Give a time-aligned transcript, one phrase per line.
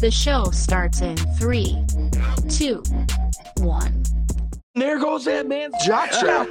[0.00, 1.84] The show starts in three,
[2.48, 3.21] two, one.
[5.18, 6.48] There that man's jock strap.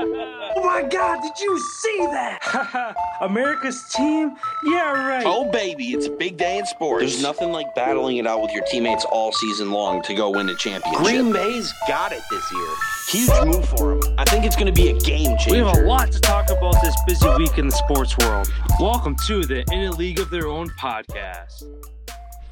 [0.00, 2.94] Oh my God, did you see that?
[3.20, 4.34] America's team?
[4.64, 5.24] Yeah, right.
[5.26, 7.02] oh, baby, it's a big day in sports.
[7.02, 10.48] There's nothing like battling it out with your teammates all season long to go win
[10.48, 11.02] a championship.
[11.02, 12.68] Green Bay's got it this year.
[13.08, 14.14] Huge move for them.
[14.18, 15.50] I think it's going to be a game changer.
[15.50, 18.50] We have a lot to talk about this busy week in the sports world.
[18.80, 21.64] Welcome to the In a League of Their Own podcast.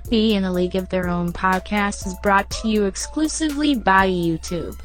[0.08, 4.78] The In a League of Their Own podcast is brought to you exclusively by YouTube.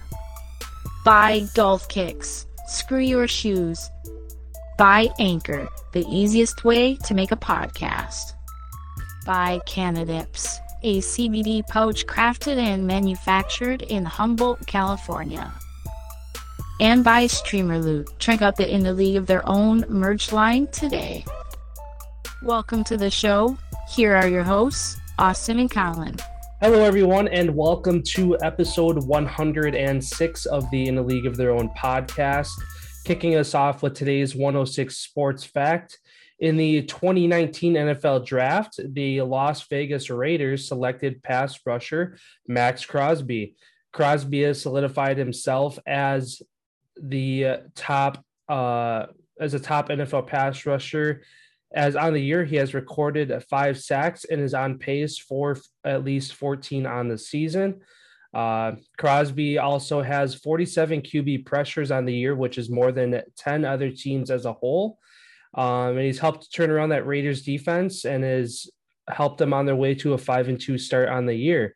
[1.06, 2.48] By Golf Kicks.
[2.66, 3.92] Screw your shoes.
[4.76, 8.34] By Anchor, the easiest way to make a podcast.
[9.24, 15.54] By Canadips, a CBD pouch crafted and manufactured in Humboldt, California.
[16.82, 18.10] And by Streamer Loot.
[18.18, 21.24] Check out the In the League of Their Own merch line today.
[22.42, 23.56] Welcome to the show.
[23.94, 26.18] Here are your hosts, Austin and Colin.
[26.68, 31.70] Hello, everyone, and welcome to episode 106 of the In a League of Their Own
[31.78, 32.50] podcast.
[33.04, 36.00] Kicking us off with today's 106 sports fact.
[36.40, 43.54] In the 2019 NFL draft, the Las Vegas Raiders selected pass rusher Maxx Crosby.
[43.94, 46.42] Crosby has solidified himself as
[47.00, 49.06] the uh, top uh,
[49.40, 51.22] as a top NFL pass rusher
[51.76, 56.06] as on the year, he has recorded five sacks and is on pace for at
[56.06, 57.82] least 14 on the season.
[58.34, 63.66] Uh, Crosby also has 47 QB pressures on the year, which is more than 10
[63.66, 65.00] other teams as a whole.
[65.54, 68.70] Um, and he's helped turn around that Raiders defense and has
[69.10, 71.76] helped them on their way to a five and two start on the year.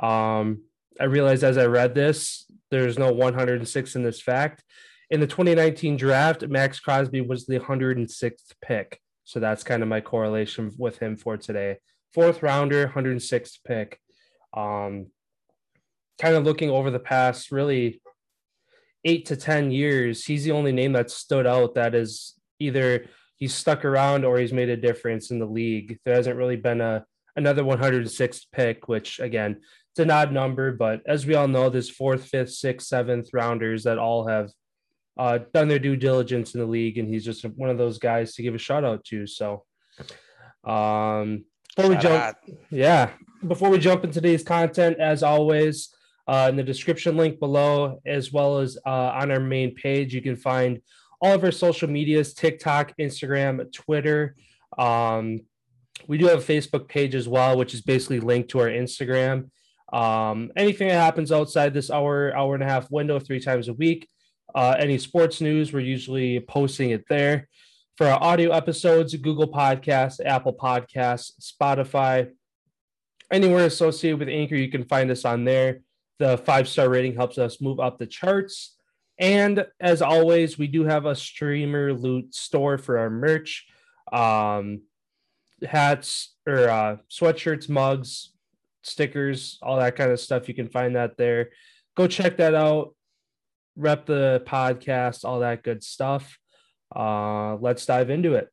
[0.00, 0.62] Um,
[1.00, 4.62] I realized as I read this, there's no 106 in this fact.
[5.10, 9.00] In the 2019 draft, Maxx Crosby was the 106th pick.
[9.30, 11.76] So that's kind of my correlation with him for today.
[12.12, 14.00] Fourth rounder, 106th pick.
[14.52, 15.06] Um,
[16.20, 18.02] kind of looking over the past really
[19.04, 23.54] eight to 10 years, he's the only name that stood out that is either he's
[23.54, 26.00] stuck around or he's made a difference in the league.
[26.04, 27.04] There hasn't really been a
[27.36, 29.60] another 106th pick, which again,
[29.92, 33.84] it's an odd number, but as we all know, there's fourth, fifth, sixth, seventh rounders
[33.84, 34.50] that all have
[35.20, 38.34] uh, done their due diligence in the league, and he's just one of those guys
[38.34, 39.26] to give a shout out to.
[39.26, 39.64] So,
[40.64, 41.44] um,
[41.76, 42.36] before we Shout jump, out.
[42.70, 43.10] yeah,
[43.46, 45.94] before we jump into today's content, as always,
[46.26, 48.88] uh, in the description link below, as well as uh,
[49.20, 50.80] on our main page, you can find
[51.20, 54.36] all of our social medias: TikTok, Instagram, Twitter.
[54.78, 55.40] Um,
[56.08, 59.50] we do have a Facebook page as well, which is basically linked to our Instagram.
[59.92, 63.74] Um, anything that happens outside this hour, hour and a half window, three times a
[63.74, 64.08] week.
[64.54, 67.48] Uh, any sports news, we're usually posting it there.
[67.96, 72.30] For our audio episodes, Google Podcasts, Apple Podcasts, Spotify,
[73.30, 75.80] anywhere associated with Anchor, you can find us on there.
[76.18, 78.76] The five star rating helps us move up the charts.
[79.18, 83.66] And as always, we do have a streamer loot store for our merch
[84.12, 84.82] um,
[85.62, 88.32] hats or uh, sweatshirts, mugs,
[88.82, 90.48] stickers, all that kind of stuff.
[90.48, 91.50] You can find that there.
[91.96, 92.94] Go check that out
[93.80, 96.38] rep the podcast, all that good stuff.
[96.94, 98.48] Uh, let's dive into it.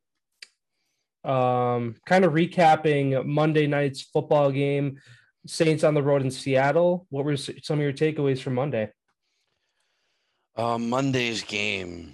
[1.30, 5.00] Um, kind of recapping Monday night's football game,
[5.46, 7.06] Saints on the road in Seattle.
[7.10, 8.92] What were some of your takeaways from Monday?
[10.56, 12.14] Uh, Monday's game.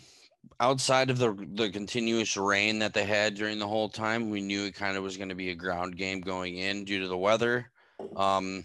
[0.60, 4.66] Outside of the the continuous rain that they had during the whole time, we knew
[4.66, 7.18] it kind of was going to be a ground game going in due to the
[7.18, 7.70] weather.
[8.16, 8.64] Um,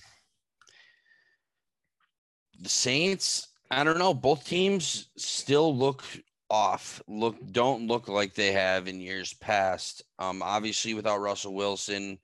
[2.61, 4.15] the Saints, I don't know.
[4.15, 6.03] Both teams still look
[6.51, 7.03] off.
[7.07, 10.03] Look, don't look like they have in years past.
[10.19, 12.19] Um, obviously, without Russell Wilson,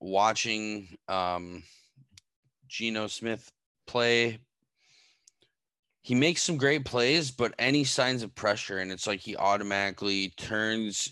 [0.00, 1.62] watching um,
[2.68, 3.50] Geno Smith
[3.86, 4.38] play,
[6.02, 10.32] he makes some great plays, but any signs of pressure, and it's like he automatically
[10.36, 11.10] turns,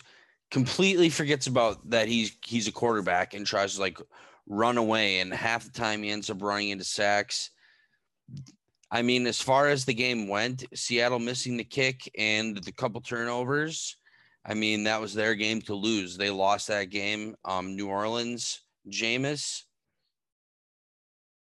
[0.51, 3.99] completely forgets about that he's he's a quarterback and tries to like
[4.47, 5.21] run away.
[5.21, 7.51] And half the time he ends up running into sacks.
[8.91, 13.01] I mean, as far as the game went, Seattle missing the kick and the couple
[13.01, 13.97] turnovers.
[14.45, 16.17] I mean, that was their game to lose.
[16.17, 17.35] They lost that game.
[17.45, 19.65] Um, New Orleans, Jameis,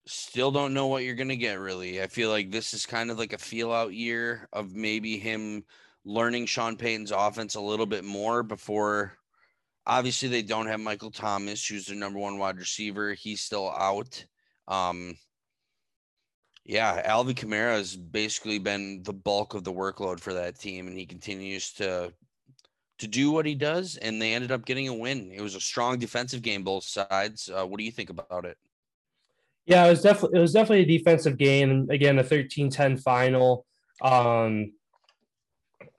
[0.06, 2.02] still don't know what you're going to get, really.
[2.02, 5.64] I feel like this is kind of like a feel out year of maybe him
[6.04, 9.12] learning Sean Payton's offense a little bit more before.
[9.86, 13.14] Obviously, they don't have Michael Thomas, who's their number one wide receiver.
[13.14, 14.24] He's still out.
[14.66, 15.16] Um,
[16.68, 20.96] yeah, Alvin Kamara has basically been the bulk of the workload for that team, and
[20.96, 22.12] he continues to
[22.98, 25.30] to do what he does, and they ended up getting a win.
[25.32, 27.48] It was a strong defensive game, both sides.
[27.48, 28.58] Uh, what do you think about it?
[29.64, 31.88] Yeah, it was definitely it was definitely a defensive game.
[31.90, 33.64] Again, a 13-10 final.
[34.02, 34.72] Um,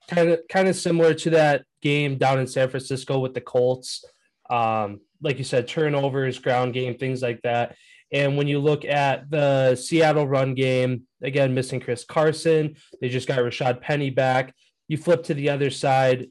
[0.07, 4.05] kind of kind of similar to that game down in San Francisco with the Colts.
[4.51, 7.75] Um, like you said, turnovers, ground game, things like that.
[8.11, 13.27] And when you look at the Seattle run game, again, missing Chris Carson, they just
[13.27, 14.53] got Rashad Penny back.
[14.87, 16.27] You flip to the other side,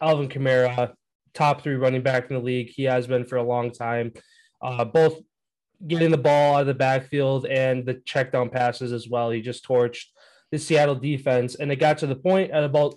[0.00, 0.92] Alvin Kamara,
[1.34, 2.70] top three running back in the league.
[2.74, 4.12] He has been for a long time.
[4.60, 5.20] Uh, both
[5.86, 9.30] getting the ball out of the backfield and the check down passes as well.
[9.30, 10.06] He just torched
[10.50, 11.54] the Seattle defense.
[11.54, 12.96] And it got to the point at about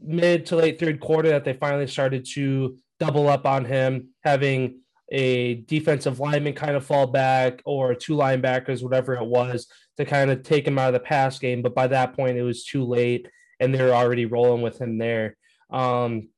[0.00, 4.80] mid to late third quarter that they finally started to double up on him, having
[5.10, 10.30] a defensive lineman kind of fall back or two linebackers, whatever it was, to kind
[10.30, 11.62] of take him out of the pass game.
[11.62, 13.28] But by that point, it was too late
[13.60, 15.36] and they were already rolling with him there.
[15.70, 16.28] Um,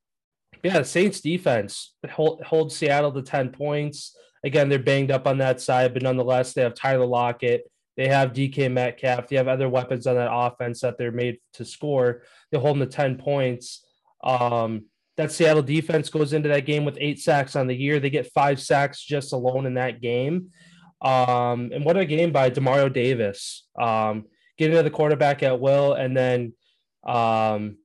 [0.63, 4.15] yeah, the Saints defense hold, hold Seattle to 10 points.
[4.43, 7.69] Again, they're banged up on that side, but nonetheless, they have Tyler Lockett.
[7.97, 9.27] They have DK Metcalf.
[9.27, 12.23] They have other weapons on that offense that they're made to score.
[12.51, 13.85] They hold them to 10 points.
[14.23, 14.85] Um,
[15.19, 17.99] that Seattle defense goes into that game with eight sacks on the year.
[17.99, 20.51] They get five sacks just alone in that game.
[21.01, 23.67] Um, and what a game by Demario Davis.
[23.77, 24.27] Um,
[24.57, 26.53] getting to the quarterback at will, and then
[27.05, 27.79] um,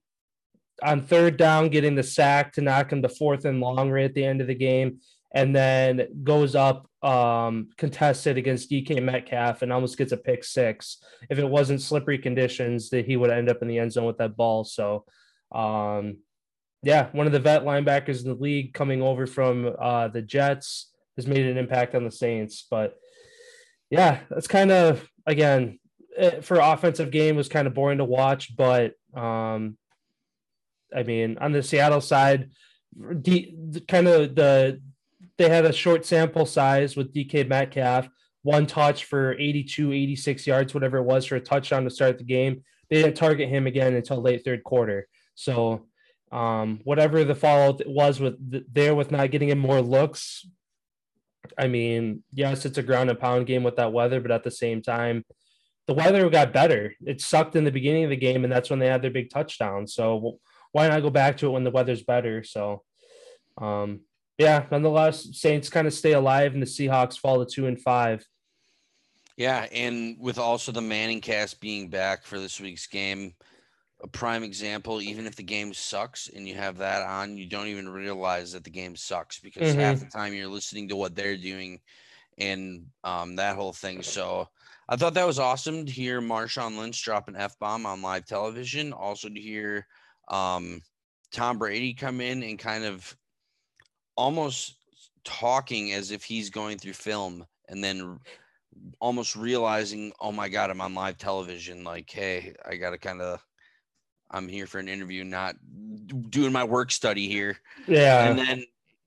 [0.81, 4.15] on third down, getting the sack to knock him to fourth and long right at
[4.15, 5.01] the end of the game,
[5.35, 10.99] and then goes up um, contested against DK Metcalf and almost gets a pick six.
[11.29, 14.19] If it wasn't slippery conditions, that he would end up in the end zone with
[14.19, 14.63] that ball.
[14.63, 15.05] So,
[15.53, 16.19] um,
[16.85, 20.93] yeah, one of the vet linebackers in the league coming over from uh, the Jets
[21.17, 22.67] has made an impact on the Saints.
[22.71, 22.97] But
[23.91, 25.79] yeah, that's kind of again
[26.17, 29.77] eh, for offensive game was kind of boring to watch, but um,
[30.95, 32.51] I mean, on the Seattle side,
[33.21, 34.81] D, kind of the
[35.37, 38.09] they had a short sample size with DK Metcalf,
[38.43, 42.25] one touch for 82, 86 yards, whatever it was for a touchdown to start the
[42.25, 42.63] game.
[42.89, 45.09] They didn't target him again until late third quarter.
[45.35, 45.87] So,
[46.35, 50.45] um, whatever the fallout was with the, there with not getting him more looks,
[51.57, 54.51] I mean, yes, it's a ground and pound game with that weather, but at the
[54.51, 55.25] same time,
[55.87, 56.95] the weather got better.
[57.07, 59.31] It sucked in the beginning of the game, and that's when they had their big
[59.31, 59.87] touchdown.
[59.87, 60.39] So
[60.73, 62.43] why not go back to it when the weather's better?
[62.43, 62.83] So,
[63.59, 64.01] um,
[64.37, 68.27] yeah, nonetheless, Saints kind of stay alive, and the Seahawks fall to two and five.
[69.37, 73.35] Yeah, and with also the Manning cast being back for this week's game,
[74.05, 75.01] a prime example.
[75.01, 78.63] Even if the game sucks and you have that on, you don't even realize that
[78.63, 79.81] the game sucks because mm-hmm.
[79.81, 81.81] half the time you're listening to what they're doing
[82.39, 84.03] and um, that whole thing.
[84.03, 84.47] So
[84.89, 88.27] I thought that was awesome to hear Marshawn Lynch drop an f bomb on live
[88.27, 88.93] television.
[88.93, 89.87] Also to hear
[90.29, 90.83] um,
[91.33, 93.17] Tom Brady come in and kind of
[94.17, 94.77] almost
[95.25, 98.21] talking as if he's going through film and then
[99.01, 101.85] almost realizing, oh my God, I'm on live television.
[101.85, 103.43] Like, hey, I got to kind of,
[104.35, 105.55] I'm here for an interview, not
[106.29, 107.57] doing my work study here.
[107.87, 108.29] Yeah.
[108.29, 108.65] And then,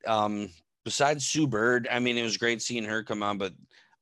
[0.07, 0.49] um,
[0.85, 3.53] besides Sue Bird, I mean, it was great seeing her come on, but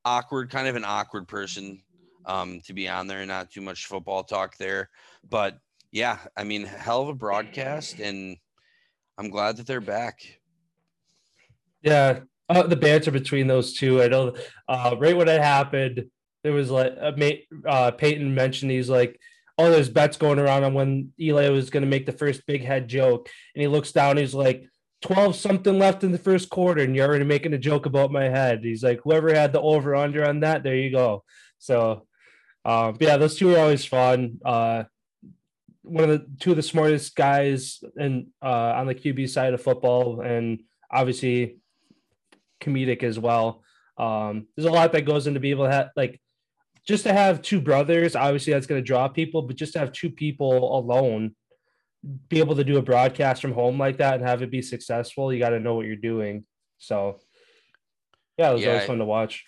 [0.04, 1.82] awkward, kind of an awkward person
[2.26, 3.26] um, to be on there.
[3.26, 4.88] Not too much football talk there,
[5.28, 5.58] but
[5.90, 8.36] yeah, I mean, hell of a broadcast, and
[9.18, 10.20] I'm glad that they're back.
[11.82, 14.00] Yeah, uh, the banter between those two.
[14.00, 14.36] I know.
[14.68, 16.04] Uh, right when it happened,
[16.44, 17.12] there was like uh,
[17.68, 19.18] uh, Peyton mentioned he's like,
[19.58, 22.64] "Oh, there's bets going around on when Eli was going to make the first big
[22.64, 24.16] head joke," and he looks down.
[24.16, 24.68] He's like.
[25.02, 28.24] 12 something left in the first quarter and you're already making a joke about my
[28.24, 28.60] head.
[28.64, 31.22] He's like, whoever had the over under on that, there you go.
[31.58, 32.06] So,
[32.64, 34.40] um, yeah, those two are always fun.
[34.44, 34.84] Uh,
[35.86, 39.62] one of the two of the smartest guys and uh, on the QB side of
[39.62, 40.60] football, and
[40.90, 41.58] obviously
[42.60, 43.62] comedic as well.
[43.96, 46.20] Um, there's a lot that goes into being able to have like
[46.86, 48.16] just to have two brothers.
[48.16, 51.34] Obviously, that's going to draw people, but just to have two people alone
[52.28, 55.32] be able to do a broadcast from home like that and have it be successful,
[55.32, 56.44] you got to know what you're doing.
[56.78, 57.20] So,
[58.38, 59.44] yeah, it was yeah, always fun to watch.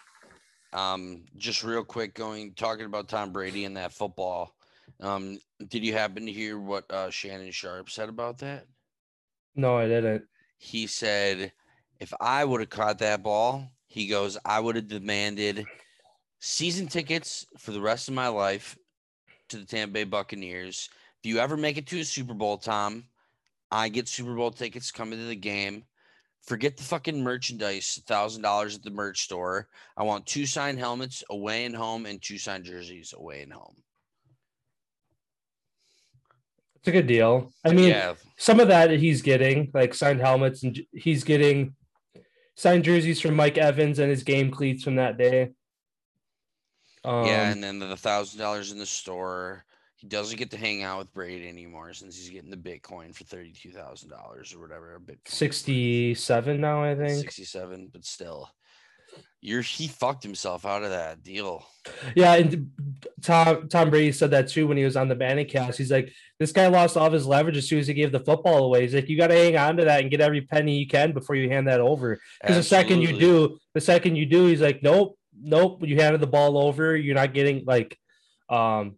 [0.73, 4.55] Um, just real quick, going talking about Tom Brady and that football.
[5.01, 8.67] Um, did you happen to hear what uh, Shannon Sharpe said about that?
[9.55, 10.25] No, I didn't.
[10.59, 11.53] He said,
[12.01, 15.65] if I would have caught that ball, he goes, I would have demanded
[16.41, 18.79] season tickets for the rest of my life
[19.49, 20.89] to the Tampa Bay Buccaneers.
[21.23, 23.05] If you ever make it to a Super Bowl, Tom,
[23.71, 25.85] I get Super Bowl tickets coming to the game.
[26.47, 29.69] Forget the fucking merchandise, thousand dollars at the merch store.
[29.97, 33.77] I want two signed helmets away and home and two signed jerseys away and home.
[36.77, 37.53] It's a good deal.
[37.65, 41.75] I mean, yeah, some of that he's getting, like signed helmets, and he's getting
[42.55, 45.51] signed jerseys from Mike Evans and his game cleats from that day.
[47.05, 49.65] Um, yeah, and then the thousand dollars in the store.
[49.97, 53.25] He doesn't get to hang out with Brady anymore since he's getting the Bitcoin for
[53.25, 55.01] thirty-two thousand dollars or whatever.
[55.05, 55.27] Bitcoin.
[55.27, 57.19] 67 now, I think.
[57.19, 58.49] 67, but still,
[59.41, 61.67] you're he fucked himself out of that deal.
[62.15, 62.71] Yeah, and
[63.23, 65.79] Tom Tom Brady said that too when he was on the Manning cast.
[65.79, 68.21] He's like, this guy lost all of his leverage as soon as he gave the
[68.21, 68.83] football away.
[68.83, 71.13] He's like, you got to hang on to that and get every penny you can
[71.13, 72.21] before you hand that over.
[72.41, 76.21] Because the second you do, the second you do, he's like, nope, nope, you handed
[76.21, 76.97] the ball over.
[76.97, 77.99] You're not getting like,
[78.49, 78.97] um,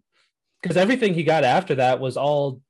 [0.62, 2.60] because everything he got after that was all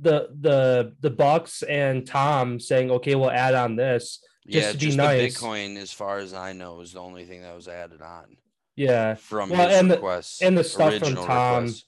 [0.00, 4.20] the the the Bucks and Tom saying, okay, we'll add on this.
[4.48, 5.38] just yeah, to be just nice.
[5.38, 8.36] the Bitcoin, as far as I know, is the only thing that was added on
[8.76, 11.64] Yeah, from Well, his and the- requests and the stuff from Tom.
[11.64, 11.84] requests.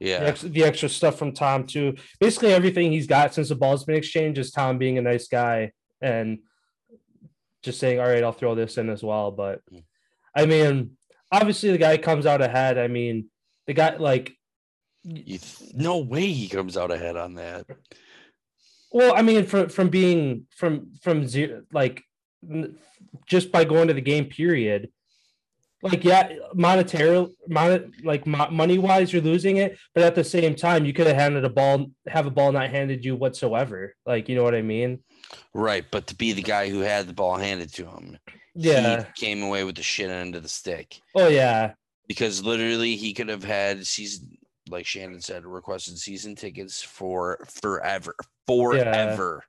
[0.00, 1.94] the, Yeah, the extra stuff from Tom too.
[2.20, 5.72] Basically, everything he's got since the ball's been exchanged is Tom being a nice guy
[6.02, 6.38] and
[7.62, 9.82] just saying, "All right, I'll throw this in as well." But Mm.
[10.38, 10.92] I mean,
[11.32, 12.78] obviously, the guy comes out ahead.
[12.78, 13.28] I mean,
[13.66, 14.34] the guy like,
[15.02, 17.66] you th- no way he comes out ahead on that.
[18.92, 22.04] well, I mean, from from being from from zero, like
[23.26, 24.90] just by going to the game period.
[25.80, 30.56] Like yeah, monetary, mon- like mo- money wise, you're losing it, but at the same
[30.56, 33.94] time, you could have handed a ball, have a ball not handed you whatsoever.
[34.04, 35.04] Like you know what I mean?
[35.54, 38.18] Right, but to be the guy who had the ball handed to him,
[38.54, 39.04] Yeah.
[39.14, 41.72] he came away with the shit end of the stick Oh yeah.
[42.06, 44.36] because literally he could have had season,
[44.68, 48.14] like Shannon said, requested season tickets for forever,
[48.46, 49.44] forever.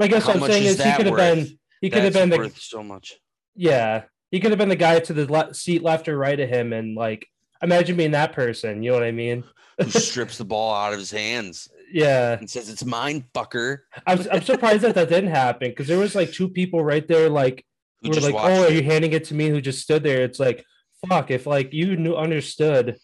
[0.00, 2.12] I guess How what I'm saying is is he could have been he could have
[2.12, 3.18] been the worth so much.
[3.56, 6.48] yeah he could have been the guy to the le- seat left or right of
[6.48, 7.26] him and like
[7.62, 8.82] imagine being that person.
[8.82, 9.42] You know what I mean?
[9.80, 12.36] Who strips the ball out of his hands Yeah.
[12.38, 16.14] and says, "It's mine, fucker." I'm I'm surprised that that didn't happen because there was
[16.14, 17.64] like two people right there like
[18.02, 20.22] Who were like, "Oh, are you handing it to me?" Who just stood there?
[20.22, 20.64] It's like,
[21.08, 21.30] fuck.
[21.30, 22.96] If like you knew understood,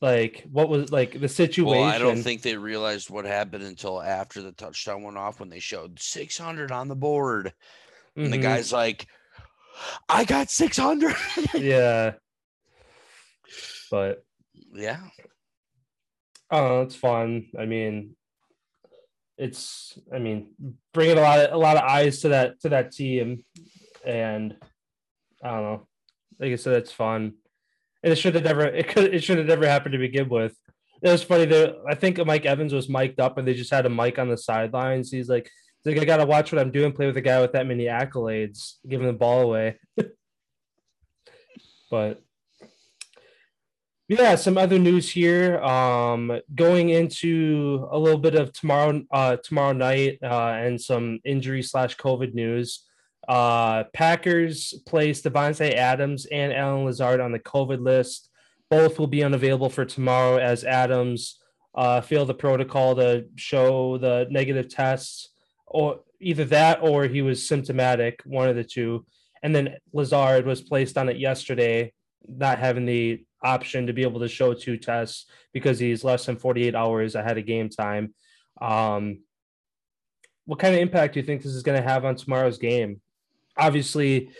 [0.00, 1.80] like what was like the situation.
[1.80, 5.48] Well, I don't think they realized what happened until after the touchdown went off when
[5.48, 7.52] they showed 600 on the board.
[8.16, 8.42] And the Mhm.
[8.42, 9.06] guy's like,
[10.08, 11.16] I got 600.
[11.54, 12.12] yeah.
[13.90, 14.24] But
[14.72, 15.00] yeah.
[16.50, 17.46] oh, it's fun.
[17.58, 18.14] I mean,
[19.36, 20.54] it's I mean,
[20.92, 23.44] bringing a lot of a lot of eyes to that to that team,
[24.06, 24.56] and
[25.42, 25.86] I don't know.
[26.38, 27.34] Like I said, it's fun.
[28.02, 30.56] And it should have never it could it should have never happened to begin with.
[31.02, 33.86] It was funny that I think Mike Evans was mic'd up and they just had
[33.86, 35.10] a mic on the sidelines.
[35.10, 35.50] He's like,
[35.82, 37.84] he's like, I gotta watch what I'm doing, play with a guy with that many
[37.84, 39.78] accolades, giving the ball away.
[41.90, 42.22] but
[44.08, 45.58] yeah, some other news here.
[45.62, 51.62] Um, going into a little bit of tomorrow, uh, tomorrow night, uh, and some injury
[51.62, 52.84] slash COVID news.
[53.28, 58.30] Uh, Packers placed Davante Adams and Allen Lazard on the COVID list.
[58.70, 61.38] Both will be unavailable for tomorrow as Adams
[61.74, 65.30] uh, failed the protocol to show the negative tests,
[65.66, 69.04] or either that or he was symptomatic, one of the two.
[69.42, 71.92] And then Lazard was placed on it yesterday,
[72.26, 76.36] not having the option to be able to show two tests because he's less than
[76.36, 78.14] 48 hours ahead of game time.
[78.60, 79.18] Um,
[80.46, 83.00] what kind of impact do you think this is going to have on tomorrow's game?
[83.56, 84.30] Obviously,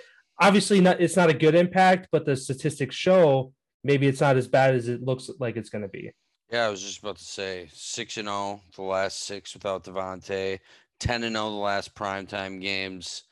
[0.40, 3.52] obviously not it's not a good impact, but the statistics show
[3.84, 6.10] maybe it's not as bad as it looks like it's going to be.
[6.50, 10.58] Yeah, I was just about to say 6 and 0 the last six without Davante,
[11.00, 13.24] 10 and 0 the last primetime games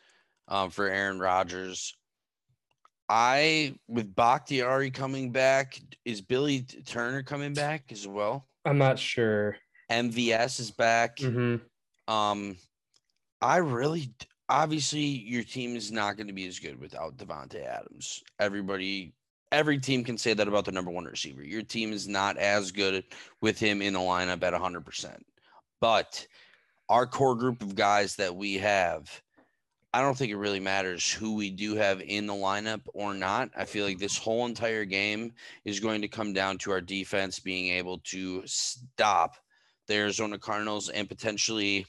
[0.49, 1.97] um, for Aaron Rodgers.
[3.09, 8.49] I, with Bakhtiari coming back, is Billy Turner coming back as well?
[8.65, 9.57] I'm not sure.
[9.91, 11.17] MVS is back.
[11.17, 11.61] Mhm.
[12.09, 12.57] Um,
[13.43, 14.15] I really,
[14.49, 18.23] obviously, your team is not going to be as good without Davante Adams.
[18.39, 19.13] Everybody,
[19.51, 21.43] every team can say that about the number one receiver.
[21.43, 23.05] Your team is not as good
[23.41, 25.17] with him in the lineup at 100%.
[25.81, 26.27] But
[26.89, 29.23] our core group of guys that we have,
[29.95, 33.51] I don't think it really matters who we do have in the lineup or not.
[33.57, 35.33] I feel like this whole entire game
[35.65, 39.37] is going to come down to our defense being able to stop
[39.87, 41.87] the Arizona Cardinals and potentially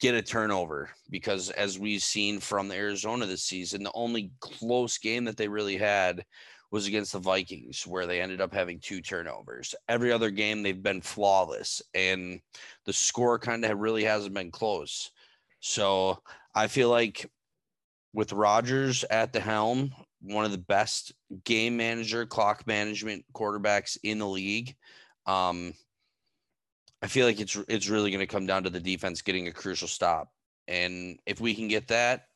[0.00, 4.98] get a turnover because as we've seen from the Arizona this season, the only close
[4.98, 6.24] game that they really had
[6.70, 9.74] was against the Vikings where they ended up having two turnovers.
[9.88, 12.40] Every other game they've been flawless and
[12.86, 15.10] the score kind of really hasn't been close.
[15.60, 16.22] So,
[16.54, 17.30] I feel like
[18.12, 19.92] with Rodgers at the helm,
[20.22, 21.12] one of the best
[21.44, 24.74] game manager, clock management quarterbacks in the league.
[25.26, 25.74] Um,
[27.02, 29.52] I feel like it's it's really going to come down to the defense getting a
[29.52, 30.32] crucial stop,
[30.68, 32.26] and if we can get that,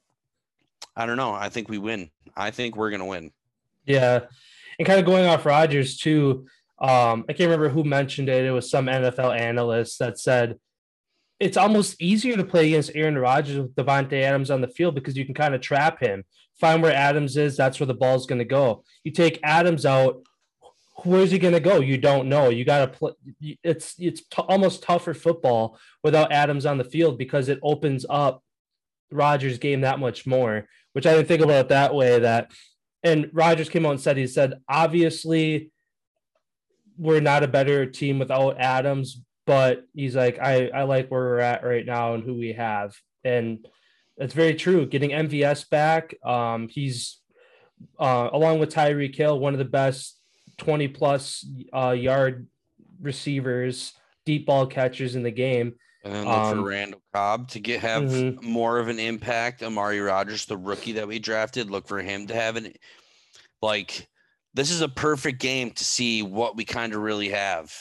[0.97, 1.33] I don't know.
[1.33, 2.11] I think we win.
[2.37, 3.31] I think we're going to win.
[3.85, 4.21] Yeah,
[4.79, 6.47] and kind of going off Rodgers too.
[6.79, 8.45] Um, I can't remember who mentioned it.
[8.45, 10.59] It was some NFL analyst that said
[11.41, 15.17] it's almost easier to play against Aaron Rodgers with Davante Adams on the field because
[15.17, 16.25] you can kind of trap him,
[16.61, 17.57] find where Adams is.
[17.57, 18.85] That's where the ball's going to go.
[19.03, 20.23] You take Adams out,
[21.03, 21.81] where's he going to go?
[21.81, 22.51] You don't know.
[22.51, 23.13] You got to play.
[23.63, 28.43] It's it's t- almost tougher football without Adams on the field because it opens up
[29.11, 30.69] Rodgers' game that much more.
[30.93, 32.21] Which I didn't think about that way.
[32.21, 32.53] That
[33.03, 35.71] and Rodgers came out and said he said obviously
[36.97, 41.39] we're not a better team without Adams, but he's like, I, I like where we're
[41.41, 42.95] at right now and who we have.
[43.25, 43.67] And
[44.17, 44.87] that's very true.
[44.87, 47.21] Getting MVS back, um, he's
[47.99, 50.19] uh, along with Tyreek Hill, one of the best
[50.59, 52.47] 20 plus uh, yard
[53.01, 53.93] receivers,
[54.25, 55.75] deep ball catchers in the game.
[56.05, 58.43] And then look Um, for Randall Cobb to get have mhm.
[58.43, 59.63] more of an impact.
[59.63, 62.73] Amari Rodgers, the rookie that we drafted, look for him to have an
[63.63, 64.09] like.
[64.53, 67.73] This is a perfect game to see what we kind of really have.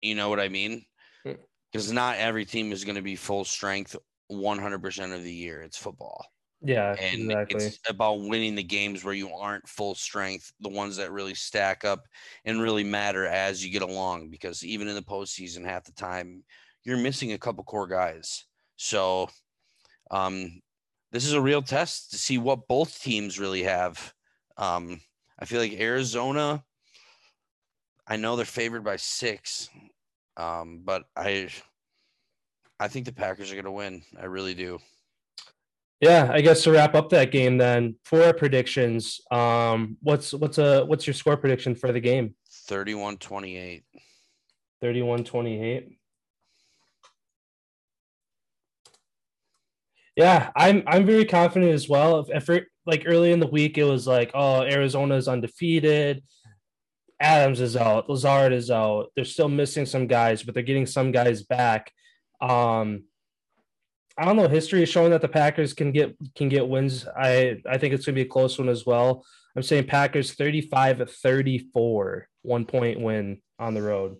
[0.00, 0.84] You know what I mean?
[1.24, 3.96] Because not every team is going to be full strength
[4.30, 5.62] 100% of the year.
[5.62, 6.24] It's football.
[6.62, 7.64] Yeah, and exactly.
[7.64, 11.84] it's about winning the games where you aren't full strength, the ones that really stack
[11.84, 12.06] up
[12.44, 14.28] and really matter as you get along.
[14.28, 16.44] Because even in the postseason, half the time
[16.84, 18.44] you're missing a couple core guys.
[18.76, 19.28] So,
[20.10, 20.60] um,
[21.12, 24.14] this is a real test to see what both teams really have.
[24.56, 25.00] Um,
[25.38, 26.62] I feel like Arizona.
[28.06, 29.70] I know they're favored by six,
[30.36, 31.48] um, but I,
[32.78, 34.02] I think the Packers are going to win.
[34.20, 34.80] I really do.
[36.00, 40.56] Yeah, I guess to wrap up that game then for our predictions, um, what's what's
[40.56, 42.34] a what's your score prediction for the game?
[42.68, 43.84] 31 28.
[44.82, 45.96] 31-28.
[50.16, 52.20] Yeah, I'm I'm very confident as well.
[52.20, 56.22] If, if like early in the week it was like, oh, Arizona's undefeated,
[57.20, 59.12] Adams is out, Lazard is out.
[59.14, 61.92] They're still missing some guys, but they're getting some guys back.
[62.40, 63.04] Um,
[64.20, 64.48] I don't know.
[64.48, 67.06] History is showing that the Packers can get can get wins.
[67.16, 69.24] I I think it's gonna be a close one as well.
[69.56, 74.18] I'm saying Packers 35 at 34, one point win on the road.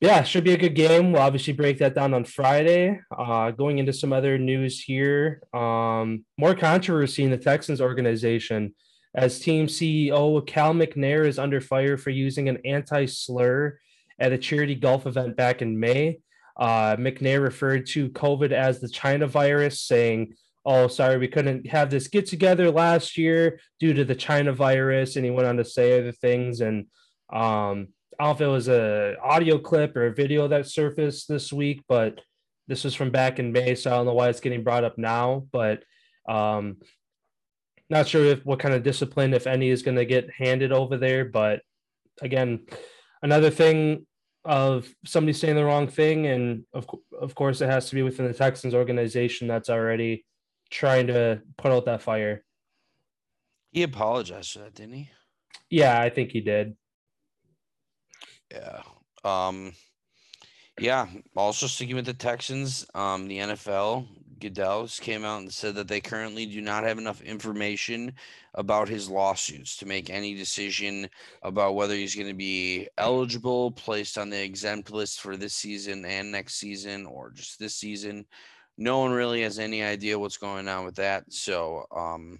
[0.00, 1.12] Yeah, should be a good game.
[1.12, 3.00] We'll obviously break that down on Friday.
[3.14, 8.74] Uh, going into some other news here, um, more controversy in the Texans organization
[9.14, 13.78] as team CEO Cal McNair is under fire for using an anti-slur
[14.18, 16.20] at a charity golf event back in May.
[16.58, 21.90] Uh, McNair referred to COVID as the China virus, saying, "Oh, sorry, we couldn't have
[21.90, 25.64] this get together last year due to the China virus," and he went on to
[25.64, 26.86] say other things and.
[27.30, 31.28] Um, I don't know if it was a audio clip or a video that surfaced
[31.28, 32.20] this week, but
[32.66, 34.98] this was from back in May, so I don't know why it's getting brought up
[34.98, 35.46] now.
[35.52, 35.84] But
[36.28, 36.78] um,
[37.88, 40.96] not sure if what kind of discipline, if any, is going to get handed over
[40.96, 41.24] there.
[41.24, 41.62] But
[42.20, 42.66] again,
[43.22, 44.06] another thing
[44.48, 46.88] of somebody saying the wrong thing, and of
[47.20, 50.24] of course, it has to be within the Texans organization that's already
[50.70, 52.42] trying to put out that fire.
[53.70, 55.10] He apologized for that, didn't he?
[55.68, 56.74] Yeah, I think he did.
[58.50, 58.80] Yeah.
[59.22, 59.74] Um,
[60.80, 61.06] yeah.
[61.36, 64.06] Also sticking with the Texans, um, the NFL,
[64.40, 68.12] Goodell's came out and said that they currently do not have enough information
[68.54, 71.08] about his lawsuits to make any decision
[71.42, 76.04] about whether he's going to be eligible, placed on the exempt list for this season
[76.04, 78.26] and next season, or just this season.
[78.76, 81.24] No one really has any idea what's going on with that.
[81.32, 82.38] So, um,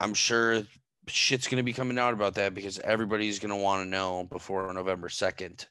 [0.00, 0.62] I'm sure
[1.06, 4.24] shit's going to be coming out about that because everybody's going to want to know
[4.24, 5.66] before November 2nd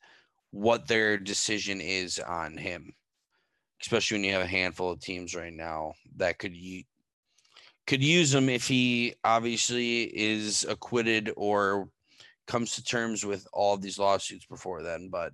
[0.51, 2.93] what their decision is on him.
[3.81, 6.83] Especially when you have a handful of teams right now that could u-
[7.85, 11.89] could use him if he obviously is acquitted or
[12.47, 15.33] comes to terms with all of these lawsuits before then, but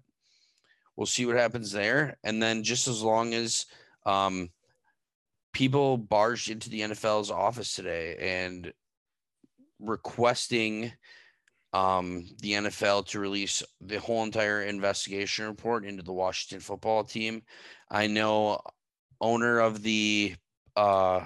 [0.96, 2.18] we'll see what happens there.
[2.24, 3.66] And then just as long as
[4.06, 4.50] um,
[5.54, 8.74] people barged into the NFL's office today and
[9.80, 10.92] requesting
[11.74, 17.42] um, the NFL to release the whole entire investigation report into the Washington football team.
[17.90, 18.62] I know
[19.20, 20.36] owner of the
[20.76, 21.26] uh,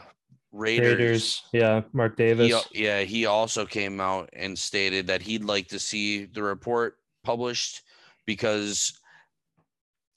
[0.52, 2.66] Raiders, Raiders, yeah, Mark Davis.
[2.72, 6.98] he, yeah, he also came out and stated that he'd like to see the report
[7.24, 7.82] published
[8.26, 8.98] because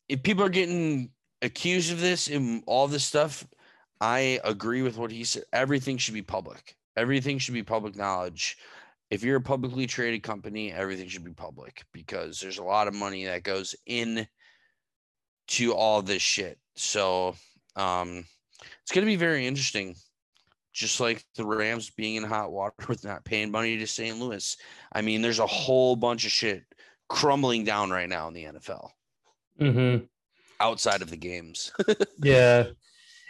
[0.08, 1.10] if people are getting
[1.42, 3.46] accused of this and all this stuff,
[4.00, 5.44] I agree with what he said.
[5.52, 6.76] Everything should be public.
[6.96, 8.56] Everything should be public knowledge.
[9.10, 12.94] If you're a publicly traded company, everything should be public because there's a lot of
[12.94, 14.26] money that goes in
[15.48, 16.58] to all this shit.
[16.76, 17.34] So
[17.74, 18.24] um,
[18.82, 19.96] it's going to be very interesting.
[20.72, 24.18] Just like the Rams being in hot water with not paying money to St.
[24.18, 24.56] Louis.
[24.92, 26.62] I mean, there's a whole bunch of shit
[27.08, 28.90] crumbling down right now in the NFL
[29.60, 30.04] Mm-hmm.
[30.60, 31.72] outside of the games.
[32.22, 32.66] Yeah,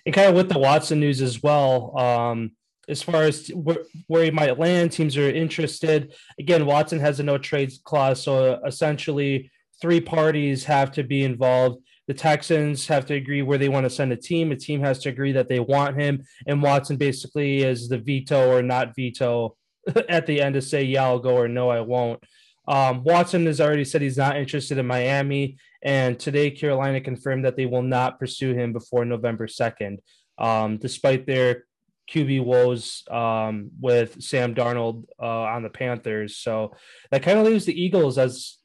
[0.04, 1.96] and kind of with the Watson news as well.
[1.98, 2.52] Um,
[2.90, 6.14] as far as where, where he might land, teams are interested.
[6.38, 9.50] Again, Watson has a no trades clause, so essentially
[9.80, 11.82] three parties have to be involved.
[12.08, 14.50] The Texans have to agree where they want to send a team.
[14.50, 18.50] A team has to agree that they want him, and Watson basically is the veto
[18.50, 19.56] or not veto
[20.08, 22.22] at the end to say, "Yeah, I'll go," or "No, I won't."
[22.66, 27.56] Um, Watson has already said he's not interested in Miami, and today Carolina confirmed that
[27.56, 30.00] they will not pursue him before November second,
[30.38, 31.64] um, despite their
[32.10, 36.36] QB woes um, with Sam Darnold uh, on the Panthers.
[36.36, 36.74] So
[37.10, 38.58] that kind of leaves the Eagles as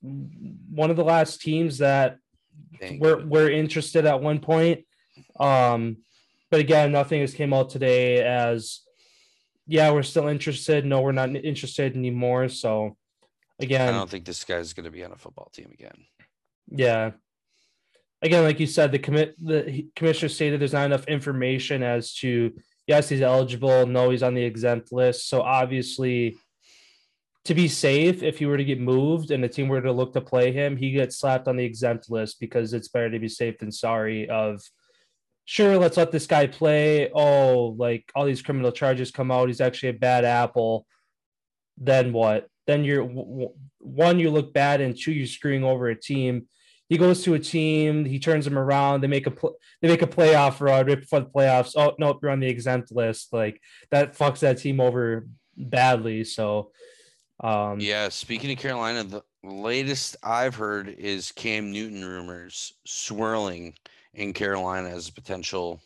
[0.00, 2.18] one of the last teams that
[2.80, 3.00] Dang.
[3.00, 4.84] we're we're interested at one point.
[5.40, 5.98] Um,
[6.50, 8.80] but again, nothing has came out today as
[9.66, 10.84] yeah, we're still interested.
[10.84, 12.48] No, we're not interested anymore.
[12.48, 12.96] So
[13.58, 16.04] again, I don't think this guy's going to be on a football team again.
[16.68, 17.12] yeah.
[18.22, 22.54] Again, like you said, the commit the commissioner stated there's not enough information as to
[22.86, 23.86] yes, he's eligible.
[23.86, 25.28] No, he's on the exempt list.
[25.28, 26.36] So obviously,
[27.44, 30.14] to be safe, if he were to get moved and the team were to look
[30.14, 33.28] to play him, he gets slapped on the exempt list because it's better to be
[33.28, 34.28] safe than sorry.
[34.28, 34.62] Of
[35.44, 37.10] sure, let's let this guy play.
[37.14, 39.48] Oh, like all these criminal charges come out.
[39.48, 40.86] He's actually a bad apple.
[41.76, 42.48] Then what?
[42.66, 46.46] Then you're one, you look bad, and two, you're screwing over a team.
[46.88, 49.00] He goes to a team, he turns them around.
[49.00, 51.72] They make a pl- they make a playoff run right before the playoffs.
[51.76, 53.32] Oh nope, you're on the exempt list.
[53.32, 56.24] Like that fucks that team over badly.
[56.24, 56.72] So,
[57.40, 63.74] um, Yeah, speaking of Carolina, the latest I've heard is Cam Newton rumors swirling
[64.12, 65.80] in Carolina as a potential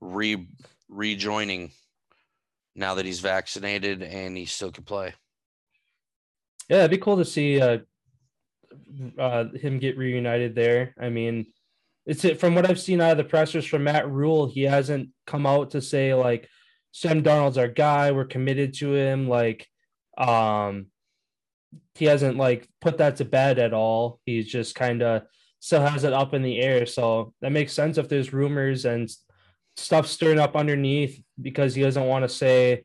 [0.00, 0.46] re
[0.88, 1.70] rejoining
[2.74, 5.12] now that he's vaccinated and he still could play.
[6.68, 7.78] yeah, it'd be cool to see uh,
[9.18, 10.94] uh, him get reunited there.
[11.00, 11.46] I mean,
[12.06, 14.48] it's it from what I've seen out of the pressers from Matt Rhule.
[14.48, 16.48] He hasn't come out to say like
[16.92, 18.12] Sam Darnold's our guy.
[18.12, 19.28] We're committed to him.
[19.28, 19.66] Like,
[20.18, 20.86] um,
[21.94, 24.20] he hasn't like put that to bed at all.
[24.24, 25.22] He's just kind of
[25.60, 26.86] still has it up in the air.
[26.86, 29.10] So that makes sense if there's rumors and
[29.76, 32.84] stuff stirring up underneath because he doesn't want to say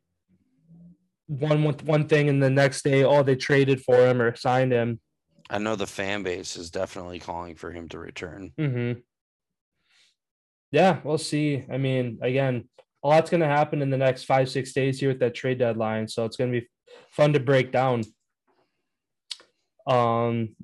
[1.28, 4.72] one one one thing and the next day, oh, they traded for him or signed
[4.72, 5.00] him.
[5.50, 8.52] I know the fan base is definitely calling for him to return.
[8.58, 9.00] Mm-hmm.
[10.72, 11.64] Yeah, we'll see.
[11.72, 12.68] I mean, again,
[13.04, 15.60] a lot's going to happen in the next five, six days here with that trade
[15.60, 16.08] deadline.
[16.08, 16.68] So it's going to be
[17.12, 18.04] fun to break down.
[19.88, 20.56] Um,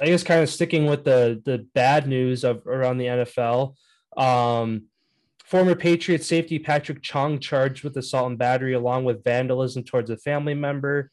[0.00, 3.74] I guess kind of sticking with the the bad news of around the NFL.
[4.16, 4.86] Um,
[5.44, 10.16] former Patriot safety Patrick Chung charged with assault and battery along with vandalism towards a
[10.16, 11.10] family member.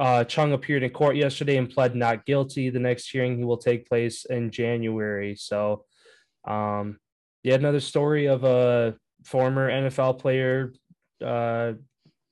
[0.00, 2.70] Uh, Chung appeared in court yesterday and pled not guilty.
[2.70, 5.36] The next hearing he will take place in January.
[5.36, 5.84] So,
[6.46, 6.98] um,
[7.42, 10.72] yet another story of a former NFL player
[11.24, 11.74] uh,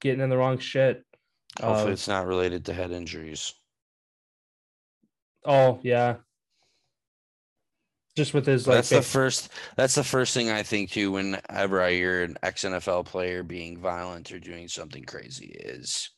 [0.01, 1.05] getting in the wrong shit.
[1.61, 3.55] Hopefully, Uh, it's not related to head injuries.
[5.45, 6.17] oh yeah,
[8.17, 9.51] just with his like that's the first.
[9.77, 11.13] That's the first thing I think too.
[11.13, 16.11] Whenever I hear an ex NFL player being violent or doing something crazy, is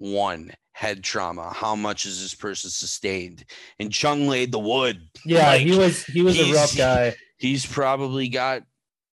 [0.00, 1.52] one head trauma.
[1.54, 3.44] How much is this person sustained?
[3.78, 5.08] And Chung laid the wood.
[5.24, 5.48] yeah.
[5.48, 7.14] like, he was he was a rough guy.
[7.36, 8.62] He's probably got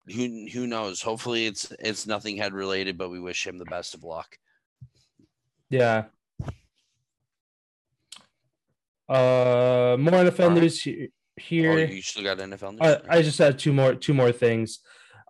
[0.08, 1.02] who who knows.
[1.02, 4.38] Hopefully, it's it's nothing head related, but we wish him the best of luck.
[5.68, 6.04] Yeah.
[9.08, 10.60] Uh, more NFL All right.
[10.60, 11.72] news here.
[11.72, 12.80] Oh, you still got NFL news?
[12.80, 14.80] I, I just had two more two more things.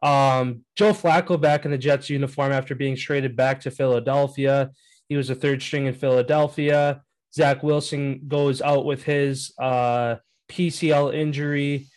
[0.02, 4.70] Um, Joe Flacco back in the Jets uniform after being traded back to Philadelphia.
[5.10, 7.02] He was a third string in Philadelphia.
[7.34, 10.16] Zach Wilson goes out with his uh,
[10.48, 11.88] PCL injury.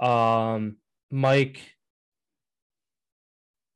[0.00, 0.76] Um,
[1.12, 1.60] Mike,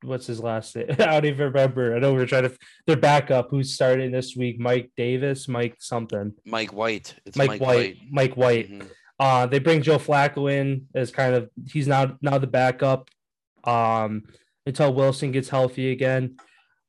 [0.03, 0.87] what's his last name?
[0.91, 1.95] I don't even remember.
[1.95, 2.57] I know we are trying to.
[2.85, 7.15] Their backup, who's starting this week, Mike Davis, Mike something, Mike White.
[7.25, 8.69] It's Mike, White, Mike White.
[8.69, 8.89] Mhm.
[9.17, 13.09] Uh, they bring Joe Flacco in as kind of he's now now the backup
[13.63, 14.23] um,
[14.65, 16.35] until Wilson gets healthy again.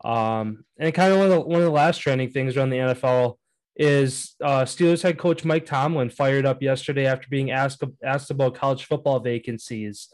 [0.05, 2.79] Um, and kind of one of the, one of the last trending things around the
[2.79, 3.37] NFL
[3.77, 8.55] is uh, Steelers head coach Mike Tomlin fired up yesterday after being asked asked about
[8.55, 10.09] college football vacancies,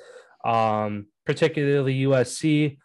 [0.44, 2.79] um, particularly USC.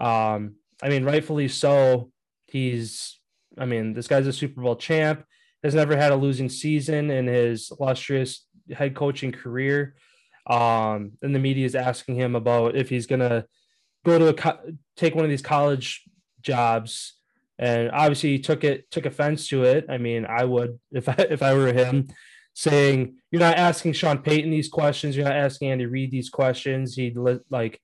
[0.00, 2.10] Um, I mean, rightfully so.
[2.46, 3.18] He's
[3.58, 5.24] I mean, this guy's a Super Bowl champ,
[5.64, 9.96] has never had a losing season in his illustrious head coaching career.
[10.46, 13.46] Um, and the media is asking him about if he's gonna
[14.04, 14.60] go to a co-
[14.96, 16.04] take one of these college
[16.42, 17.14] jobs.
[17.58, 19.86] And obviously, he took it took offense to it.
[19.88, 22.08] I mean, I would if I if I were him,
[22.54, 26.94] saying you're not asking Sean Payton these questions, you're not asking Andy Reid these questions.
[26.94, 27.80] He'd li- like,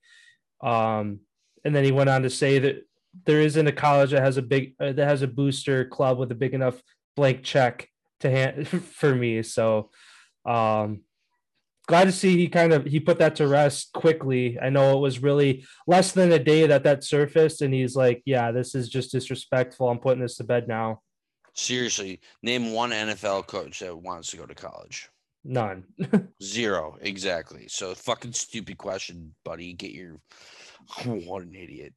[0.63, 1.21] um,
[1.65, 2.87] and then he went on to say that
[3.25, 6.31] there isn't a college that has a big uh, that has a booster club with
[6.33, 6.83] a big enough
[7.17, 7.89] blank check
[8.21, 9.43] to hand for me.
[9.43, 9.91] So,
[10.45, 11.03] um,
[11.87, 14.59] glad to see he kind of he put that to rest quickly.
[14.61, 18.23] I know it was really less than a day that that surfaced, and he's like,
[18.25, 19.89] "Yeah, this is just disrespectful.
[19.89, 21.01] I'm putting this to bed now."
[21.55, 25.09] Seriously, name one NFL coach that wants to go to college.
[25.45, 25.85] None.
[26.43, 27.67] Zero, exactly.
[27.69, 29.73] So fucking stupid question, buddy.
[29.73, 30.21] Get your
[31.05, 31.95] what an idiot.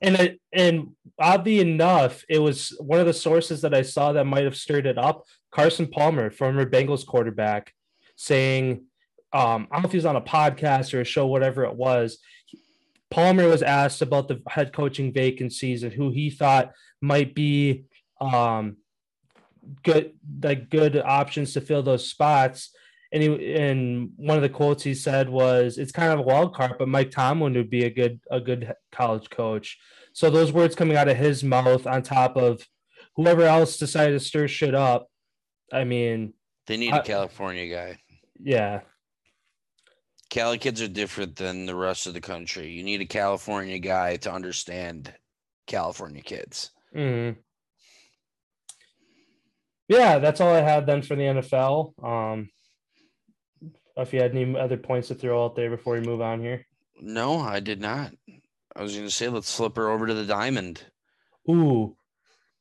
[0.00, 4.26] and it, and oddly enough, it was one of the sources that I saw that
[4.26, 5.24] might have stirred it up.
[5.52, 7.72] Carson Palmer, former Bengals quarterback,
[8.16, 8.84] saying,
[9.32, 11.74] um, I don't know if he was on a podcast or a show, whatever it
[11.74, 12.18] was.
[13.10, 17.84] Palmer was asked about the head coaching vacancies and who he thought might be
[18.20, 18.76] um,
[19.82, 22.70] good, like good options to fill those spots.
[23.12, 26.54] And he, and one of the quotes he said was, "It's kind of a wild
[26.54, 29.78] card, but Mike Tomlin would be a good a good college coach."
[30.14, 32.66] So those words coming out of his mouth, on top of
[33.16, 35.08] whoever else decided to stir shit up,
[35.70, 36.32] I mean,
[36.66, 37.98] They need a I- California guy.
[38.42, 38.80] yeah,
[40.32, 42.70] Cali kids are different than the rest of the country.
[42.70, 45.12] You need a California guy to understand
[45.66, 46.70] California kids.
[46.96, 47.36] Mhm.
[49.88, 50.18] yeah.
[50.18, 51.92] That's all I had then for the NFL.
[52.02, 52.48] Um,
[53.98, 56.64] if you had any other points to throw out there before we move on here,
[56.98, 58.14] No, I did not.
[58.74, 60.82] I was going to say let's flip her over to the diamond.
[61.50, 61.94] ooh,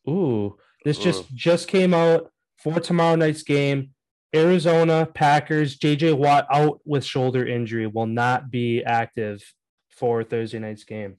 [0.10, 3.93] ooh, this just just came out for tomorrow night's game.
[4.36, 9.44] Arizona Packers, JJ Watt out with shoulder injury, will not be active
[9.89, 11.17] for Thursday night's game.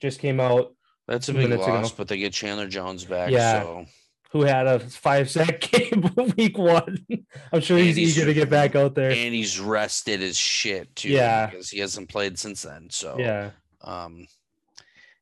[0.00, 0.74] Just came out.
[1.06, 1.74] That's a big minutes ago.
[1.74, 3.30] loss, but they get Chandler Jones back.
[3.30, 3.62] Yeah.
[3.62, 3.84] So
[4.30, 7.04] Who had a five sack game week one?
[7.52, 9.10] I'm sure he's he's- eager to get back out there.
[9.10, 11.08] and he's rested as shit too.
[11.10, 11.46] Yeah.
[11.46, 12.88] Because he hasn't played since then.
[12.90, 13.50] So Yeah.
[13.82, 14.26] um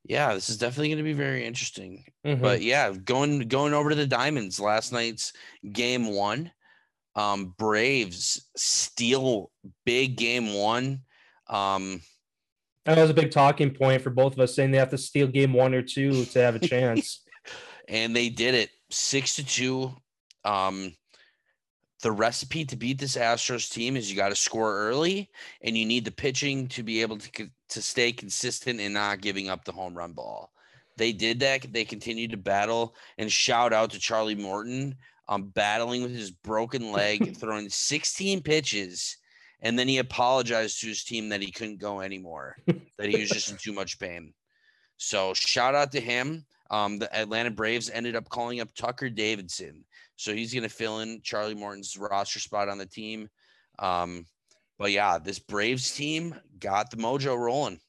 [0.05, 2.05] yeah, this is definitely going to be very interesting.
[2.25, 2.41] Mhm.
[2.41, 5.33] But yeah, going going over to the Diamonds last night's
[5.73, 6.51] game one.
[7.14, 9.51] Um, Braves steal
[9.85, 11.01] big game one.
[11.49, 12.01] Um,
[12.85, 15.27] that was a big talking point for both of us, saying they have to steal
[15.27, 17.23] game one or two to have a chance.
[17.88, 19.94] and they did it six to two.
[20.44, 20.94] Um,
[22.03, 25.31] the recipe to beat this Astros team is you got to score early,
[25.62, 29.49] and you need the pitching to be able to to stay consistent and not giving
[29.49, 30.53] up the home run ball.
[30.97, 31.73] They did that.
[31.73, 34.97] They continued to battle, and shout out to Charlie Morton,
[35.29, 39.17] um, battling with his broken leg, throwing 16 pitches,
[39.61, 43.31] and then he apologized to his team that he couldn't go anymore, that he was
[43.31, 44.33] just in too much pain.
[44.97, 46.45] So shout out to him.
[46.71, 49.85] Um, the Atlanta Braves ended up calling up Tucker Davidson,
[50.17, 53.29] so he's going to fill in Charlie Morton's roster spot on the team.
[53.79, 54.27] Um,
[54.79, 57.81] but yeah, this Braves team got the mojo rolling.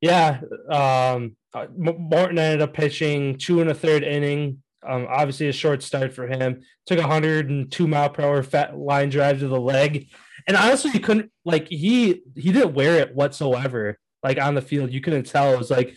[0.00, 4.62] Yeah, um, uh, Morton ended up pitching two and a third inning.
[4.88, 6.62] Um, obviously a short start for him.
[6.86, 10.08] Took a 102 mile per hour fat line drive to the leg,
[10.46, 13.98] and honestly, you couldn't like he he didn't wear it whatsoever.
[14.22, 15.52] Like on the field, you couldn't tell.
[15.52, 15.94] It was like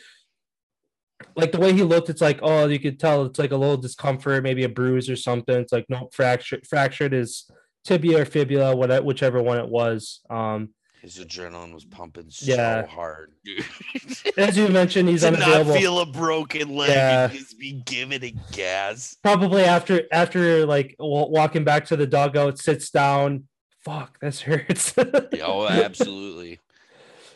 [1.35, 2.09] like the way he looked.
[2.09, 5.15] It's like oh, you could tell it's like a little discomfort, maybe a bruise or
[5.15, 5.55] something.
[5.55, 7.49] It's like no fractured fractured his
[7.85, 10.19] tibia or fibula, whatever whichever one it was.
[10.29, 10.69] Um,
[11.01, 12.83] His adrenaline was pumping Yeah.
[12.83, 13.65] so hard, dude.
[14.37, 17.23] as you mentioned, he's to not feel a broken leg Yeah.
[17.23, 19.17] and just be giving it gas.
[19.23, 23.47] probably after after like walking back to the dugout, sits down.
[23.83, 24.93] Fuck, this hurts.
[25.41, 26.59] Oh, absolutely.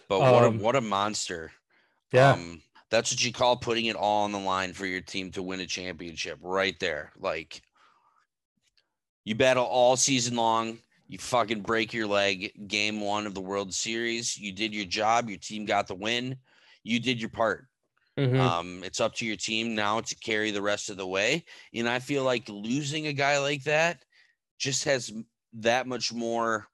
[0.08, 1.52] But what Um, a what a monster.
[2.12, 5.32] yeah, Um, that's what you call putting it all on the line for your team
[5.32, 7.12] to win a championship right there.
[7.20, 7.64] Like
[9.24, 13.74] you battle all season long, you fucking break your leg game one of the World
[13.74, 14.38] Series.
[14.38, 16.38] You did your job, your team got the win.
[16.84, 17.68] You did your part.
[18.18, 18.40] Mhm.
[18.40, 21.44] Um, it's up to your team now to carry the rest of the way.
[21.74, 24.04] And I feel like losing a guy like that
[24.58, 25.12] just has
[25.54, 26.68] that much more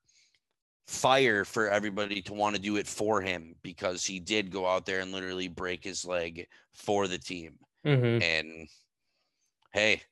[0.87, 4.85] fire for everybody to want to do it for him because he did go out
[4.85, 7.57] there and literally break his leg for the team.
[7.85, 8.21] Mhm.
[8.21, 8.69] And
[9.73, 10.03] hey,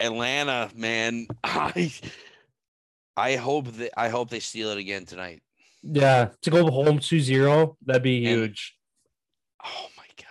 [0.00, 1.92] Atlanta, man, I
[3.16, 5.42] I hope that I hope they steal it again tonight.
[5.82, 6.30] yeah.
[6.42, 8.76] To go home 2-0, that'd be And- huge.
[9.64, 10.26] Oh my god.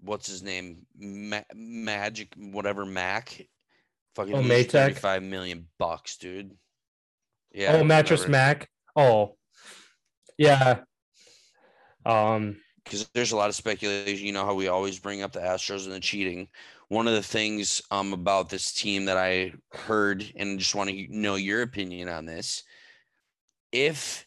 [0.00, 3.46] what's his name, Ma- Magic, whatever Mac,
[4.14, 4.70] fucking Oh, Maytag?
[4.94, 6.56] 35 million bucks, dude.
[7.52, 7.72] Yeah.
[7.76, 8.28] oh, mattress.
[8.28, 8.70] Mac.
[8.96, 9.36] Oh,
[10.38, 10.80] yeah.
[12.06, 14.26] Um, because there's a lot of speculation.
[14.26, 16.48] You know how we always bring up the Astros and the cheating.
[16.88, 21.06] One of the things um about this team that I heard and just want to
[21.10, 22.62] know your opinion on this.
[23.72, 24.26] If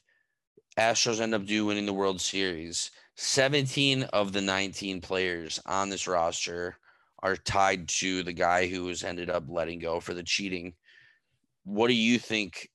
[0.77, 6.07] Astros end up do winning the World Series, 17 of the 19 players on this
[6.07, 6.77] roster
[7.23, 10.73] are tied to the guy who was ended up letting go for the cheating.
[11.63, 12.69] What do you think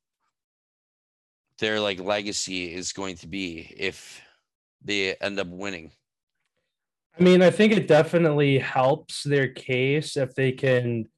[1.59, 4.20] their like legacy is going to be if
[4.87, 5.92] they end up winning?
[7.18, 11.09] I mean, I think it definitely helps their case if they can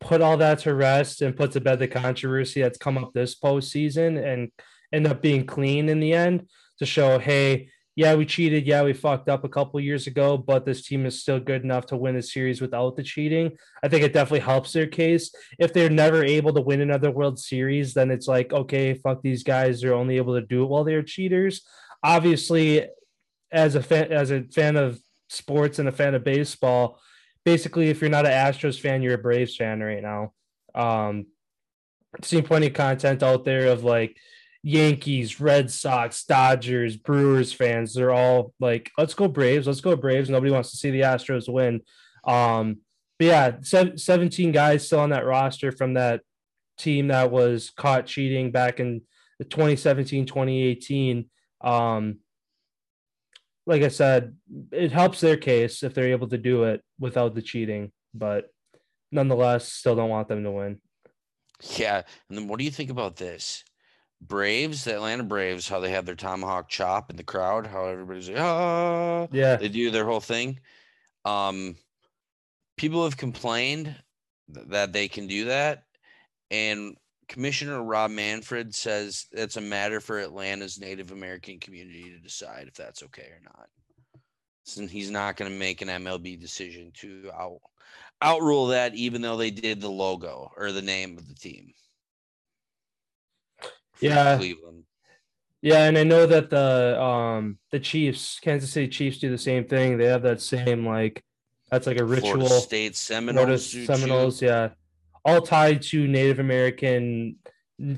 [0.00, 3.34] put all that to rest and put to bed the controversy that's come up this
[3.34, 4.50] postseason and
[4.92, 8.66] end up being clean in the end to show, hey, yeah, we cheated.
[8.66, 11.86] Yeah, we fucked up a couple years ago, but this team is still good enough
[11.86, 13.56] to win a series without the cheating.
[13.84, 15.32] I think it definitely helps their case.
[15.58, 19.44] If they're never able to win another World Series, then it's like, okay, fuck these
[19.44, 19.80] guys.
[19.80, 21.62] They're only able to do it while they're cheaters.
[22.04, 22.86] Obviously,
[23.50, 27.00] as a fan, as a fan of sports and a fan of baseball,
[27.44, 30.32] basically, if you're not an Astros fan, you're a Braves fan right now.
[30.74, 31.26] Um,
[32.22, 34.16] seen plenty of content out there of like
[34.62, 37.94] Yankees, Red Sox, Dodgers, Brewers fans.
[37.94, 40.30] They're all like, let's go Braves, let's go Braves.
[40.30, 41.82] Nobody wants to see the Astros win.
[42.24, 42.78] Um,
[43.18, 46.22] but yeah, se- 17 guys still on that roster from that
[46.78, 49.02] team that was caught cheating back in
[49.38, 51.28] the 2017 2018.
[51.64, 52.18] Um,
[53.66, 54.36] like I said,
[54.70, 58.50] it helps their case if they're able to do it without the cheating, but
[59.10, 60.80] nonetheless, still don't want them to win.
[61.76, 62.02] Yeah.
[62.28, 63.64] And then what do you think about this?
[64.20, 68.28] Braves, the Atlanta Braves, how they have their tomahawk chop in the crowd, how everybody's
[68.28, 69.56] like, ah, Yeah.
[69.56, 70.60] they do their whole thing.
[71.24, 71.76] Um,
[72.76, 73.96] people have complained
[74.48, 75.84] that they can do that,
[76.50, 76.96] and
[77.28, 82.74] Commissioner Rob Manfred says it's a matter for Atlanta's Native American community to decide if
[82.74, 83.68] that's okay or not.
[84.64, 87.60] So he's not going to make an MLB decision to out
[88.22, 91.72] outrule that, even though they did the logo or the name of the team.
[94.00, 94.36] Yeah.
[94.36, 94.84] Cleveland.
[95.60, 99.64] Yeah, and I know that the um the Chiefs, Kansas City Chiefs do the same
[99.64, 99.96] thing.
[99.96, 101.24] They have that same like
[101.70, 102.32] that's like a ritual.
[102.32, 103.70] Florida State Florida Seminoles.
[103.70, 103.86] too.
[103.86, 104.68] Seminoles, yeah.
[105.24, 107.36] All tied to Native American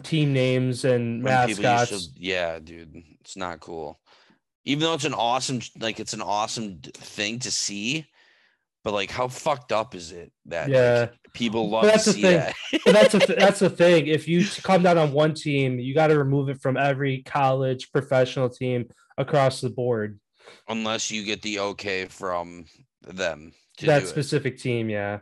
[0.03, 2.07] team names and when mascots.
[2.07, 4.01] to- yeah, dude, it's not cool.
[4.65, 8.07] Even though it's an awesome, like it's an awesome thing to see,
[8.85, 11.09] but like, how fucked up is it that like, Yeah.
[11.35, 12.39] people But love that's to the see thing.
[12.39, 12.55] that?
[12.93, 14.07] that's a th- that's the thing.
[14.07, 17.91] If you come down on one team, you got to remove it from every college
[17.93, 20.19] professional team across the board.
[20.69, 22.67] Unless you get the okay from
[23.03, 25.19] them to that specific team, yeah.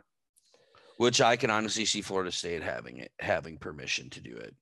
[0.97, 4.55] Which I can honestly see Florida State having it, having permission to do it.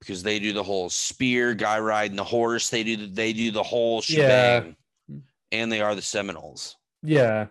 [0.00, 3.50] Because they do the whole spear guy riding the horse, they do the, they do
[3.50, 4.64] the whole Yeah.
[5.50, 6.76] and they are the Seminoles.
[7.02, 7.46] Yeah.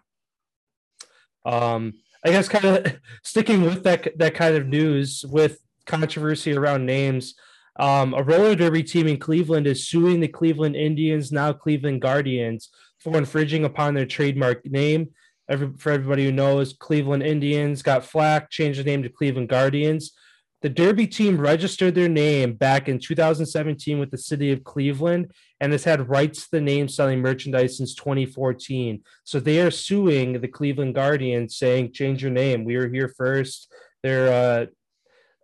[1.46, 1.94] Um,
[2.26, 7.36] I guess kind of sticking with that that kind of news with controversy around names.
[7.80, 12.70] Um, a roller derby team in Cleveland is suing the Cleveland Indians, now Cleveland Guardians,
[13.00, 15.10] for infringing upon their trademark name.
[15.50, 20.12] Every, for everybody who knows, Cleveland Indians got flack, changed the name to Cleveland Guardians.
[20.62, 25.32] The Derby team registered their name back in 2017 with the city of Cleveland
[25.62, 29.04] and has had rights to the name selling merchandise since 2014.
[29.24, 32.66] So they are suing the Cleveland Guardians, saying, "Change your name.
[32.66, 33.72] We were here first.
[34.02, 34.70] They're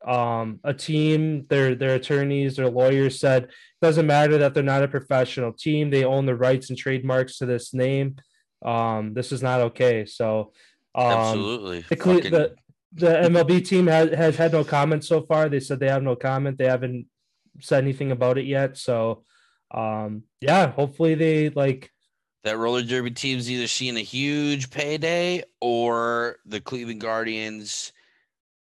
[0.05, 1.45] uh, um, a team.
[1.47, 3.49] Their their attorneys, their lawyers said it
[3.81, 5.89] doesn't matter that they're not a professional team.
[5.89, 8.17] They own the rights and trademarks to this name.
[8.63, 10.05] Um, this is not okay.
[10.05, 10.53] So,
[10.95, 11.85] um, Absolutely.
[11.89, 12.55] the, Fucking- the
[12.95, 15.49] the MLB team has, has had no comment so far.
[15.49, 16.57] They said they have no comment.
[16.57, 17.07] They haven't
[17.59, 18.77] said anything about it yet.
[18.77, 19.23] So,
[19.71, 21.91] um, yeah, hopefully they like
[22.43, 27.93] that roller derby team's either seeing a huge payday or the Cleveland Guardians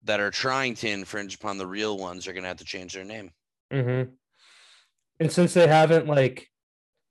[0.04, 2.93] that are trying to infringe upon the real ones are going to have to change
[2.93, 3.32] their name.
[3.72, 4.12] Mm-hmm.
[5.22, 6.50] And since they haven't like,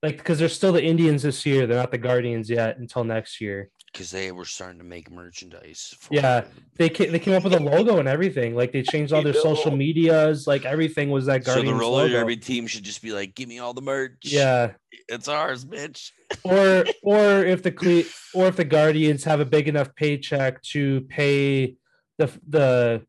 [0.02, 3.40] like, because they're still the Indians this year, they're not the Guardians yet until next
[3.40, 3.70] year.
[3.92, 5.94] because they were starting to make merchandise.
[5.98, 6.50] For Yeah, them.
[6.76, 8.54] They came, they came up with a logo and everything.
[8.54, 10.46] Like they changed all their social medias.
[10.46, 11.44] Like everything was that Guardian.
[11.44, 12.12] So Guardians the roller logo.
[12.20, 14.18] derby team should just be like, "Give me all the merch.
[14.22, 14.72] Yeah,
[15.08, 16.10] it's ours, bitch."
[16.44, 21.00] or or if the Cle- or if the Guardians have a big enough paycheck to
[21.08, 21.74] pay
[22.18, 23.02] the the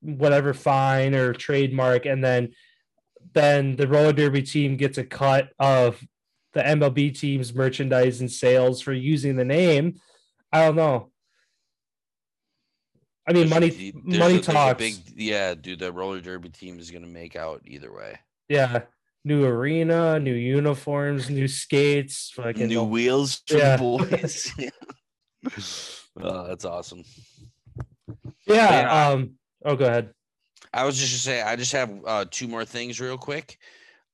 [0.00, 2.50] whatever fine or trademark, and then
[3.32, 5.98] then the roller derby team gets a cut of
[6.54, 9.96] the MLB team's merchandise and sales for using the name.
[10.52, 11.10] I don't know.
[13.26, 14.78] I mean, There's money money a- talks.
[14.78, 15.78] big, yeah, dude.
[15.78, 18.18] The roller derby team is gonna make out either way.
[18.48, 18.82] Yeah,
[19.24, 23.76] new arena, new uniforms, new skates, fucking New wheels for Yeah.
[23.76, 23.82] the
[25.42, 26.02] boys.
[26.20, 27.02] oh, that's awesome.
[28.46, 28.82] yeah.
[28.82, 29.08] Yeah.
[29.08, 29.32] Um.
[29.64, 30.10] Oh, go ahead.
[30.74, 33.56] I was just gonna say, I just have uh, two more things real quick.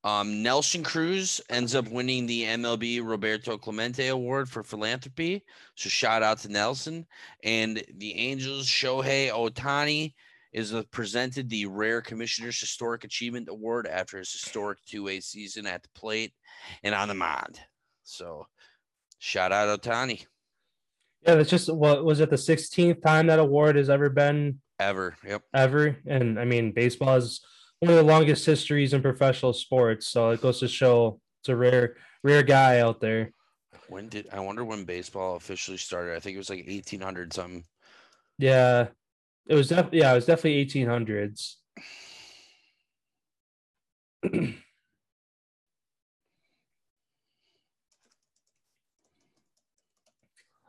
[0.03, 5.45] Um, Nelson Cruz ends up winning the MLB Roberto Clemente Award for philanthropy.
[5.75, 7.07] So shout out to Nelson.
[7.45, 10.15] And the Angels Shohei Ohtani
[10.53, 15.89] is presented the Rare Commissioner's Historic Achievement Award after his historic two-way season at the
[15.95, 16.33] plate
[16.83, 17.61] and on the mound.
[18.03, 18.47] So
[19.19, 20.25] shout out Otani.
[21.27, 25.15] Yeah, that's just what was it the 16th time that award has ever been Ever.
[25.27, 25.43] Yep.
[25.55, 25.97] ever.
[26.07, 27.43] And I mean, baseball is
[27.81, 30.07] one of the longest histories in professional sports.
[30.07, 33.33] So it goes to show it's a rare, rare guy out there.
[33.89, 36.15] When did I wonder when baseball officially started?
[36.15, 37.65] I think it was like 1800 something.
[38.39, 38.89] Yeah.
[39.49, 41.57] It was definitely, yeah, it was definitely 1800s.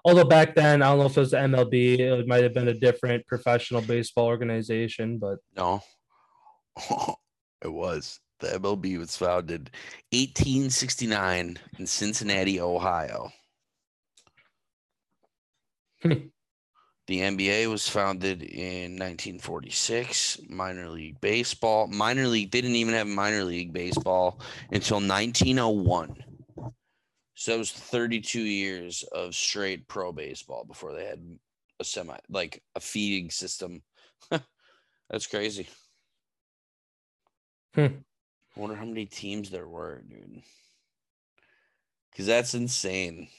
[0.04, 2.70] Although back then, I don't know if it was the MLB, it might have been
[2.70, 5.84] a different professional baseball organization, but No,
[7.62, 8.20] it was.
[8.40, 9.70] The MLB was founded
[10.12, 13.32] 1869 in Cincinnati, Ohio.
[17.08, 20.40] The NBA was founded in 1946.
[20.48, 24.40] Minor league baseball, minor league, they didn't even have minor league baseball
[24.72, 26.24] until 1901.
[27.36, 31.20] So it was 32 years of straight pro baseball before they had
[31.82, 33.82] a semi, like a feeding system.
[35.10, 35.68] That's crazy.
[37.76, 37.88] Hmm.
[38.56, 40.42] I wonder how many teams there were, dude.
[42.12, 43.30] Because that's insane.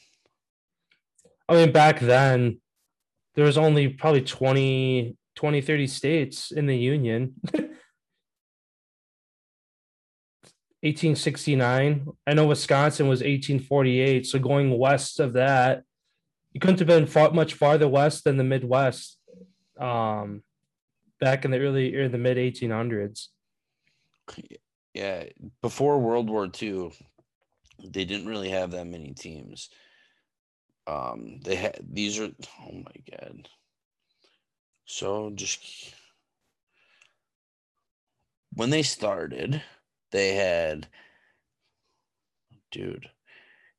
[1.49, 2.61] I mean, back then,
[3.35, 7.35] there was only probably 20, 20 30 states in the Union.
[10.83, 12.09] 1869.
[12.27, 14.27] I know Wisconsin was 1848.
[14.27, 15.85] So going west of that,
[16.53, 19.17] you couldn't have been far, much farther west than the Midwest
[19.79, 20.43] um,
[21.21, 23.29] back in the early or the mid 1800s.
[24.95, 25.25] Yeah,
[25.63, 26.93] before World War II,
[27.83, 29.71] they didn't really have that many teams.
[30.87, 33.49] Um, they had these are oh my god.
[34.85, 35.95] So just
[38.53, 39.63] when they started,
[40.11, 40.89] they had
[42.71, 43.09] dude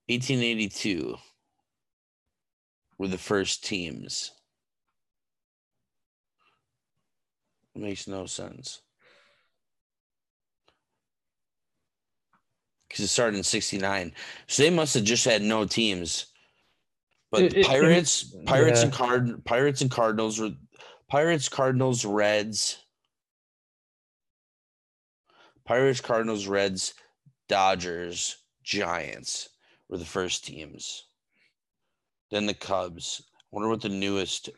[0.08, 1.18] 1882
[2.98, 4.32] were the first teams.
[7.76, 8.82] makes no sense.
[12.94, 14.14] Because it started in 69
[14.46, 16.28] so they must have just had no teams.
[17.32, 20.52] But It- the it- it- pirates pirates and card pirates and cardinals were
[21.10, 22.78] pirates cardinals reds.
[25.66, 26.94] Pirates cardinals reds
[27.48, 29.50] dodgers giants
[29.90, 31.06] were the first teams.
[32.30, 33.24] Then the cubs.
[33.32, 34.50] I wonder what the newest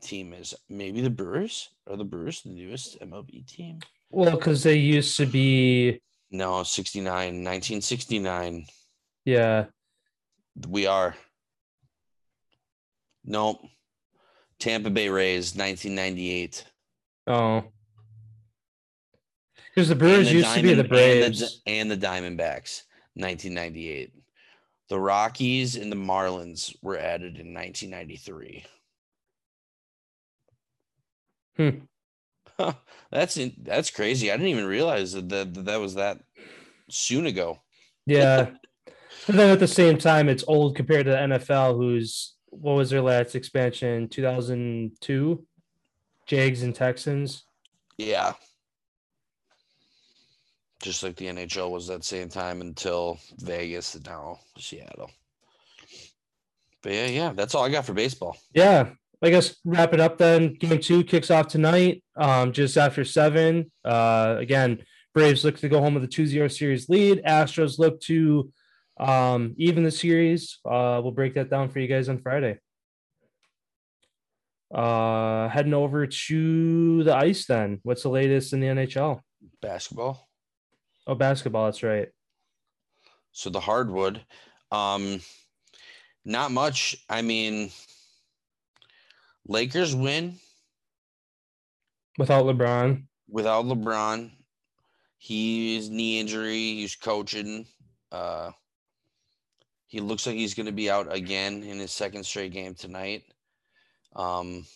[0.00, 0.54] team is.
[0.68, 1.70] Maybe the brewers?
[1.88, 3.80] Are the brewers the newest mlb team?
[4.10, 6.00] Well, because they used to be,
[6.32, 7.06] no 69
[7.44, 8.66] 1969
[9.24, 9.66] yeah,
[10.68, 11.14] We are.
[13.24, 13.60] Nope.
[14.58, 16.64] Tampa Bay Rays, 1998.
[17.28, 17.64] oh.
[19.74, 21.62] Because the Brewers the used to be the Diamond- and the- Braves.
[21.66, 22.82] And the, Diamondbacks,
[23.14, 24.12] 1998.
[24.88, 28.64] The Rockies and the Marlins were added in 1993.
[31.56, 31.70] Hmm.
[32.58, 32.74] Huh,
[33.10, 34.30] that's in, that's crazy.
[34.30, 36.20] I didn't even realize that that, that, that was that
[36.90, 37.58] soon ago.
[38.06, 38.50] Yeah.
[39.28, 42.90] and then at the same time, it's old compared to the NFL, who's what was
[42.90, 44.08] their last expansion?
[44.08, 45.46] 2002?
[46.26, 47.44] Jags and Texans.
[47.96, 48.34] Yeah.
[50.82, 55.10] Just like the NHL was that same time until Vegas and now Seattle.
[56.82, 58.36] But yeah, yeah, that's all I got for baseball.
[58.52, 58.90] Yeah.
[59.22, 60.54] I guess wrap it up then.
[60.54, 63.70] Game two kicks off tonight, um, just after seven.
[63.84, 64.82] Uh, again,
[65.14, 67.22] Braves look to go home with a 2 0 series lead.
[67.24, 68.52] Astros look to
[68.98, 70.58] um, even the series.
[70.64, 72.58] Uh, we'll break that down for you guys on Friday.
[74.74, 77.78] Uh, heading over to the ice then.
[77.82, 79.20] What's the latest in the NHL?
[79.60, 80.28] Basketball.
[81.06, 81.66] Oh, basketball.
[81.66, 82.08] That's right.
[83.32, 84.24] So the hardwood.
[84.70, 85.20] Um
[86.24, 86.96] not much.
[87.08, 87.70] I mean
[89.46, 90.38] Lakers win
[92.18, 93.04] Without LeBron.
[93.28, 94.30] without LeBron.
[95.18, 96.56] He's knee injury.
[96.74, 97.66] He's coaching.
[98.10, 98.52] Uh,
[99.86, 103.24] He looks like he's going to be out again in his second straight game tonight.
[104.14, 104.66] Um,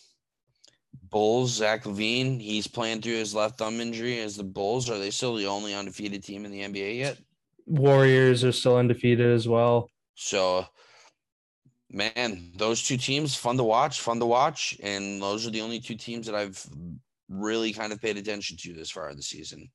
[1.09, 4.19] Bulls, Zach LaVine, he's playing through his left thumb injury.
[4.19, 7.17] As the Bulls, are they still the only undefeated team in the NBA yet?
[7.65, 9.89] Warriors are still undefeated as well.
[10.15, 10.65] So,
[11.91, 14.77] man, those two teams, fun to watch, fun to watch.
[14.81, 16.65] And those are the only two teams that I've
[17.29, 19.69] really kind of paid attention to this far in the season.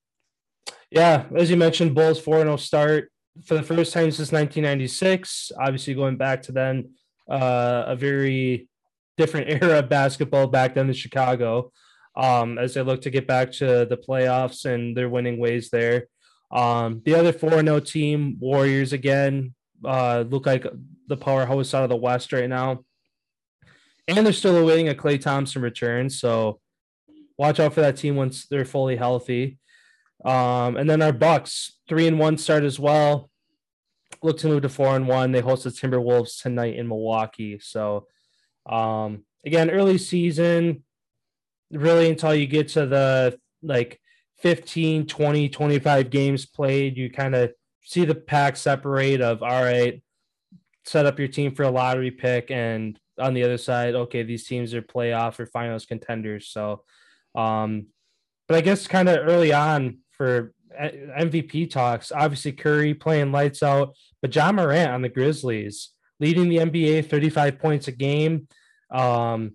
[0.91, 3.11] Yeah, as you mentioned, Bulls 4 0 start
[3.45, 5.51] for the first time since 1996.
[5.59, 6.91] Obviously, going back to then,
[7.29, 8.69] uh, a very
[9.17, 11.71] different era of basketball back then in Chicago.
[12.15, 16.09] Um, as they look to get back to the playoffs and their winning ways there.
[16.51, 19.55] Um, the other 4 0 team, Warriors again,
[19.85, 20.65] uh, look like
[21.07, 22.83] the powerhouse out of the West right now.
[24.07, 26.09] And they're still awaiting a Klay Thompson return.
[26.09, 26.59] So
[27.37, 29.57] watch out for that team once they're fully healthy.
[30.25, 33.29] Um, and then our Bucks, three and one start as well.
[34.21, 35.31] Look to move to four and one.
[35.31, 37.59] They host the Timberwolves tonight in Milwaukee.
[37.59, 38.07] So
[38.65, 40.83] um, again, early season,
[41.71, 43.99] really until you get to the like
[44.39, 47.53] 15, 20, 25 games played, you kind of
[47.83, 50.01] see the pack separate of all right,
[50.85, 54.45] set up your team for a lottery pick and on the other side, okay, these
[54.47, 56.47] teams are playoff or finals contenders.
[56.47, 56.83] So
[57.35, 57.87] um,
[58.47, 63.95] but I guess kind of early on for MVP talks, obviously Curry playing lights out,
[64.21, 68.47] but Ja Morant on the Grizzlies leading the NBA 35 points a game,
[68.91, 69.53] um,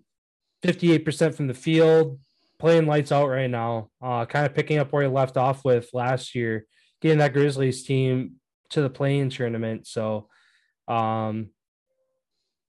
[0.62, 2.18] 58% from the field,
[2.58, 5.88] playing lights out right now, uh, kind of picking up where he left off with
[5.92, 6.66] last year,
[7.00, 8.36] getting that Grizzlies team
[8.70, 9.86] to the play-in tournament.
[9.86, 10.28] So,
[10.86, 11.50] um,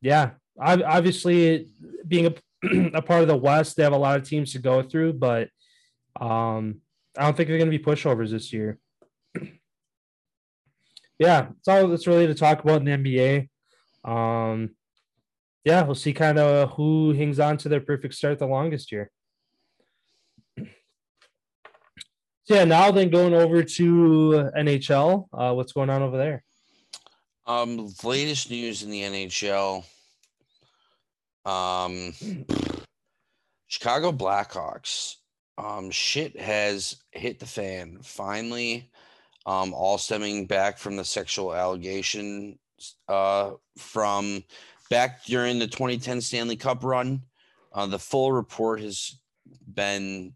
[0.02, 1.68] yeah, I, obviously
[2.08, 2.34] being a
[2.94, 3.76] a part of the West.
[3.76, 5.50] They have a lot of teams to go through, but
[6.20, 6.82] um,
[7.18, 8.78] I don't think they're going to be pushovers this year.
[11.20, 13.48] yeah, that's all that's really to talk about in the
[14.06, 14.10] NBA.
[14.10, 14.72] Um,
[15.64, 19.12] yeah, we'll see kind of who hangs on to their perfect start the longest year.
[20.58, 20.66] So
[22.50, 26.44] yeah, now then going over to NHL, uh, what's going on over there?
[27.46, 29.84] Um, latest news in the NHL
[31.46, 32.14] um,
[33.68, 35.16] Chicago Blackhawks.
[35.58, 38.90] Um, shit has hit the fan finally.
[39.46, 42.60] Um, all stemming back from the sexual allegation
[43.08, 44.44] uh, from
[44.90, 47.22] back during the 2010 Stanley Cup run.
[47.74, 49.20] Uh, the full report has
[49.74, 50.34] been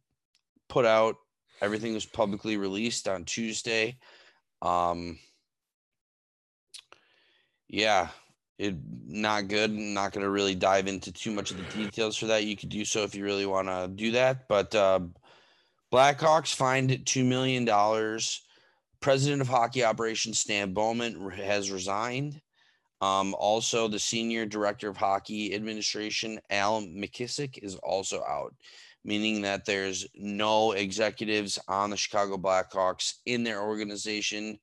[0.68, 1.16] put out.
[1.62, 3.98] Everything was publicly released on Tuesday.
[4.62, 5.18] Um,
[7.68, 8.10] yeah,
[8.58, 8.76] it
[9.06, 9.72] not good.
[9.72, 12.46] not going to really dive into too much of the details for that.
[12.46, 14.48] You could do so if you really want to do that.
[14.48, 15.02] But uh,
[15.92, 18.42] Blackhawks fined two million dollars.
[19.00, 22.40] President of hockey operations Stan Bowman has resigned.
[23.02, 28.56] Um, also, the senior director of hockey administration Al MacIsaac is also out,
[29.04, 34.60] meaning that there's no executives on the Chicago Blackhawks in their organization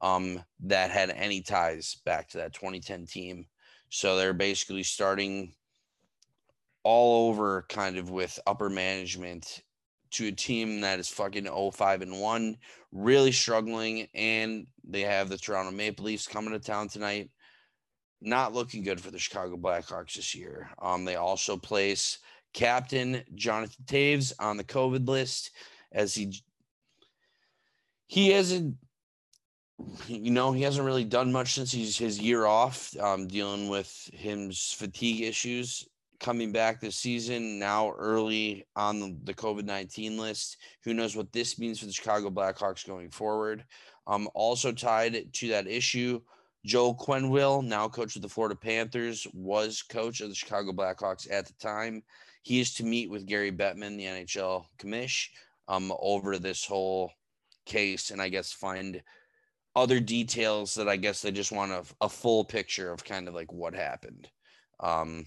[0.00, 3.46] um, that had any ties back to that 2010 team.
[3.90, 5.54] So they're basically starting
[6.82, 9.62] all over kind of with upper management
[10.12, 12.56] to a team that is fucking 05 and 1,
[12.92, 14.08] really struggling.
[14.14, 17.30] And they have the Toronto Maple Leafs coming to town tonight.
[18.20, 20.70] Not looking good for the Chicago Blackhawks this year.
[20.80, 22.18] Um, they also place
[22.52, 25.50] captain Jonathan Toews on the COVID list
[25.92, 26.42] as he
[28.06, 28.76] he hasn't
[30.06, 34.10] you know, he hasn't really done much since he's his year off, um, dealing with
[34.12, 35.88] his fatigue issues.
[36.20, 40.58] Coming back this season, now early on the, the COVID 19 list.
[40.84, 43.64] Who knows what this means for the Chicago Blackhawks going forward?
[44.06, 46.20] Um, also tied to that issue,
[46.64, 51.46] Joe Quenneville, now coach of the Florida Panthers, was coach of the Chicago Blackhawks at
[51.46, 52.04] the time.
[52.42, 55.28] He is to meet with Gary Bettman, the NHL commish,
[55.68, 57.12] um, over this whole
[57.64, 59.02] case and I guess find
[59.74, 63.34] other details that I guess they just want a, a full picture of kind of
[63.34, 64.28] like what happened.
[64.80, 65.26] Um,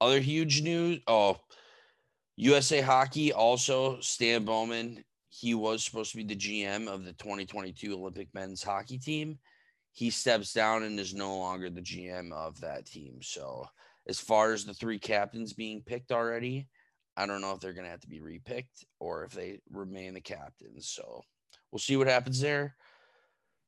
[0.00, 1.00] other huge news.
[1.06, 1.38] Oh,
[2.36, 5.04] USA Hockey also Stan Bowman.
[5.28, 9.38] He was supposed to be the GM of the 2022 Olympic men's hockey team.
[9.92, 13.20] He steps down and is no longer the GM of that team.
[13.22, 13.66] So,
[14.06, 16.68] as far as the three captains being picked already,
[17.16, 20.14] I don't know if they're going to have to be repicked or if they remain
[20.14, 20.88] the captains.
[20.88, 21.22] So,
[21.70, 22.76] we'll see what happens there.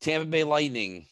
[0.01, 1.07] Tampa Bay Lightning,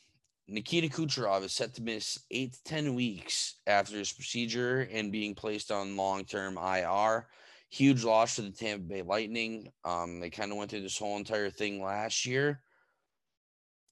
[0.49, 5.35] Nikita Kucherov is set to miss eight to 10 weeks after his procedure and being
[5.35, 7.27] placed on long term IR.
[7.71, 9.73] Huge loss for the Tampa Bay Lightning.
[9.85, 12.61] Um, they kind of went through this whole entire thing last year.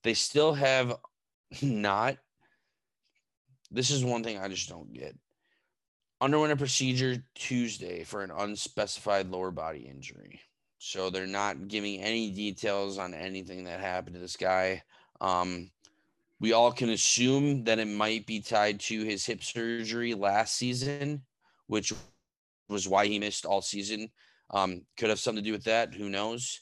[0.02, 0.96] They still have
[1.62, 2.18] not
[3.72, 5.16] this is one thing I just don't get.
[6.22, 10.40] Underwent a procedure Tuesday for an unspecified lower body injury.
[10.78, 14.84] So they're not giving any details on anything that happened to this guy.
[15.20, 15.72] Um,
[16.38, 21.22] we all can assume that it might be tied to his hip surgery last season,
[21.66, 21.92] which
[22.68, 24.08] was why he missed all season.
[24.50, 25.92] Um, could have something to do with that.
[25.92, 26.60] Who knows?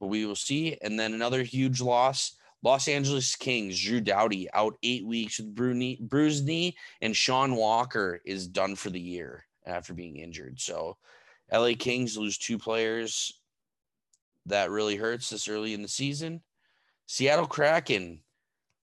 [0.00, 0.78] But we will see.
[0.82, 2.34] And then another huge loss
[2.66, 8.48] Los Angeles Kings, Drew Doughty out eight weeks with bruised knee, and Sean Walker is
[8.48, 10.58] done for the year after being injured.
[10.58, 10.96] So,
[11.52, 13.40] LA Kings lose two players.
[14.46, 16.42] That really hurts this early in the season.
[17.06, 18.22] Seattle Kraken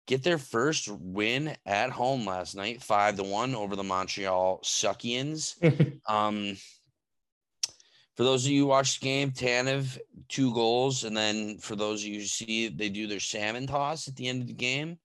[0.06, 5.56] get their first win at home last night, five to one over the Montreal Suckians.
[6.10, 6.58] um,
[8.16, 9.98] for those of you who watched the game, Tanev
[10.28, 14.08] two goals, and then for those of you who see they do their salmon toss
[14.08, 14.98] at the end of the game.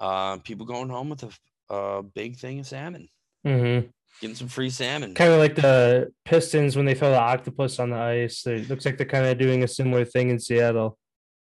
[0.00, 3.08] Uh, people going home with a, a big thing of salmon,
[3.44, 3.88] mm-hmm.
[4.20, 5.14] getting some free salmon.
[5.14, 8.46] Kind of like the Pistons when they throw the octopus on the ice.
[8.46, 10.96] It looks like they're kind of doing a similar thing in Seattle.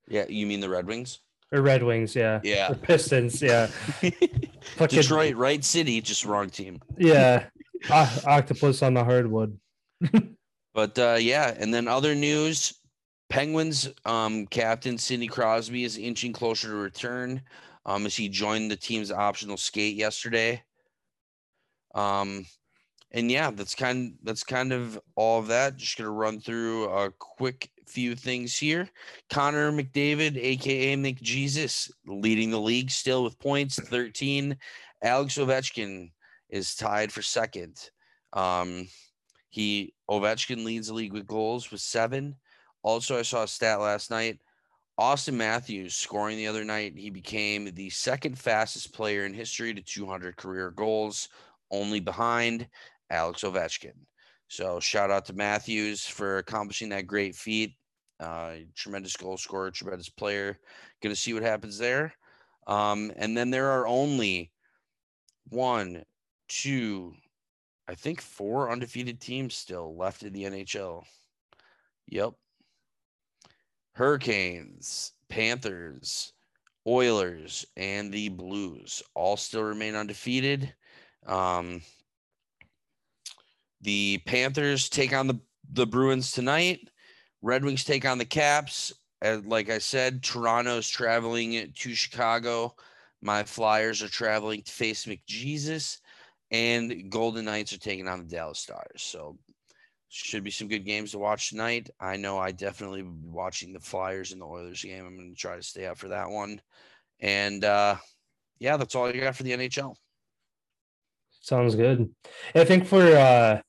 [0.08, 1.20] Yeah, you mean the Red Wings?
[1.52, 2.40] Or Red Wings, yeah.
[2.44, 2.70] Yeah.
[2.70, 3.70] The Pistons, yeah.
[4.78, 6.80] Detroit, right city, just wrong team.
[6.98, 7.48] Yeah.
[7.90, 9.60] o- octopus on the hardwood.
[10.76, 12.74] But uh, yeah, and then other news:
[13.30, 17.42] Penguins um, captain Sidney Crosby is inching closer to return
[17.86, 20.62] um, as he joined the team's optional skate yesterday.
[21.96, 22.46] Um,
[23.12, 25.78] and yeah, that's kind that's kind of all of that.
[25.78, 28.90] Just gonna run through a quick few things here.
[29.30, 34.58] Connor McDavid, aka McJesus, leading the league still with points, 13.
[35.02, 36.12] Alex Ovechkin
[36.50, 37.92] is tied for second.
[38.34, 38.90] Um,
[39.56, 42.36] he Ovechkin leads the league with goals with seven.
[42.84, 44.42] Also, I saw a stat last night.
[44.98, 46.98] Austin Matthews scoring the other night.
[46.98, 51.30] He became the second fastest player in history to 200 career goals,
[51.72, 52.68] only behind
[53.10, 53.96] Alex Ovechkin.
[54.50, 57.76] So shout out to Matthews for accomplishing that great feat.
[58.20, 60.60] Uh, tremendous goal scorer, tremendous player.
[61.02, 62.14] Going to see what happens there.
[62.68, 64.52] Um, and then there are only
[65.48, 66.04] one,
[66.50, 67.14] two,
[67.88, 71.04] I think four undefeated teams still left in the NHL.
[72.08, 72.34] Yep.
[73.94, 76.34] Hurricanes, Panthers,
[76.88, 80.74] Oilers, and the Blues all still remain undefeated.
[81.26, 81.82] Um,
[83.82, 85.40] the Panthers take on the,
[85.72, 86.90] the Bruins tonight.
[87.42, 88.92] Red Wings take on the Caps.
[89.22, 92.76] And like I said, Toronto's traveling to Chicago.
[93.22, 96.00] My Flyers are traveling to face McJesus
[96.56, 99.02] and Golden Knights are taking on the Dallas Stars.
[99.02, 99.38] So
[100.08, 101.90] should be some good games to watch tonight.
[102.00, 105.06] I know I definitely will be watching the Flyers and the Oilers game.
[105.06, 106.62] I'm going to try to stay up for that one.
[107.20, 107.98] And uh,
[108.58, 109.96] yeah, that's all you got for the NHL.
[111.42, 112.10] Sounds good.
[112.56, 113.62] I think for uh,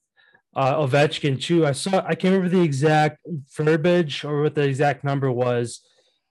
[0.54, 3.18] uh, Ovechkin too, I saw I can't remember the exact
[3.56, 5.80] verbiage or what the exact number was,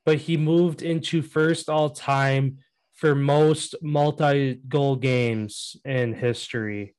[0.06, 2.60] but he moved into first all time
[2.96, 6.96] for most multi goal games in history.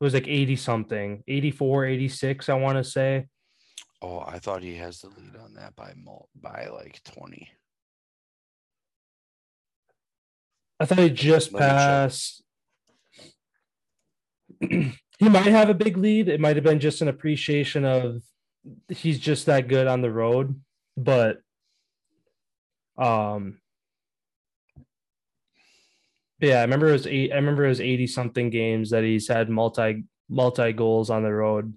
[0.00, 3.26] It was like 80 something, 84, 86, I want to say.
[4.02, 7.48] Oh, I thought he has the lead on that by mul- by like 20.
[10.78, 12.42] I thought he just Let passed.
[14.60, 16.28] he might have a big lead.
[16.28, 18.20] It might have been just an appreciation of
[18.88, 20.60] he's just that good on the road,
[20.96, 21.38] but
[22.98, 23.58] um
[26.40, 27.32] yeah, I remember it was eight.
[27.32, 31.32] I remember it was eighty something games that he's had multi multi goals on the
[31.32, 31.74] road.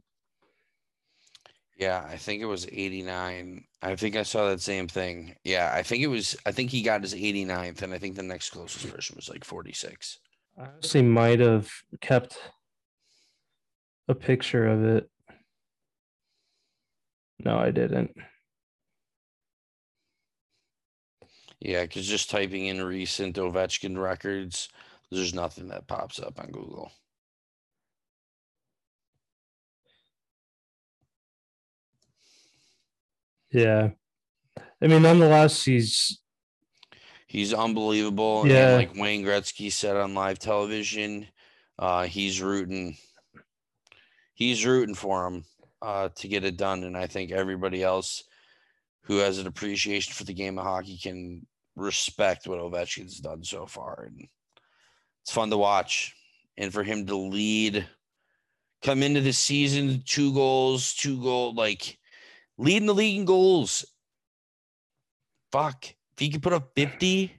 [1.79, 3.63] Yeah, I think it was 89.
[3.81, 5.35] I think I saw that same thing.
[5.45, 8.23] Yeah, I think it was, I think he got his 89th, and I think the
[8.23, 10.19] next closest person was like 46.
[10.57, 12.37] I honestly might have kept
[14.09, 15.09] a picture of it.
[17.45, 18.13] No, I didn't.
[21.59, 24.69] Yeah, because just typing in recent Ovechkin records,
[25.11, 26.91] there's nothing that pops up on Google.
[33.51, 33.89] Yeah.
[34.81, 36.19] I mean, nonetheless, he's
[37.29, 38.47] He's unbelievable.
[38.47, 38.69] Yeah.
[38.69, 41.27] And like Wayne Gretzky said on live television,
[41.77, 42.97] uh, he's rooting.
[44.33, 45.45] He's rooting for him
[45.79, 48.23] uh, to get it done, and I think everybody else
[49.09, 51.45] who has an appreciation for the game of hockey can
[51.75, 54.27] respect what Ovechkin's done so far, and
[55.23, 56.15] it's fun to watch.
[56.57, 57.87] And for him to lead,
[58.83, 61.97] come into the season, two goals, two goal, like
[62.59, 63.83] leading the league in goals.
[65.51, 65.85] Fuck.
[65.85, 67.33] If he could put up 50,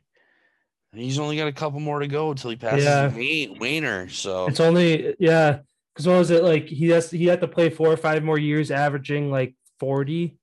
[0.93, 3.15] He's only got a couple more to go until he passes Yeah.
[3.15, 4.09] Wayne, Wayner.
[4.09, 5.61] So It's only yeah,
[5.95, 6.67] because what was it like?
[6.67, 10.40] He has he had to play four or five more years, averaging like forty,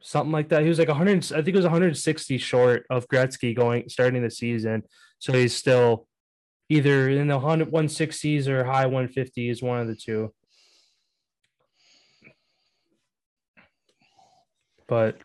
[0.00, 0.62] something like that.
[0.62, 1.32] He was like 100.
[1.32, 4.82] I think it was 160 short of Gretzky going starting the season.
[5.18, 6.06] So he's still
[6.68, 10.32] either in the 100 160s or high 150s, one of the two.
[14.86, 15.18] But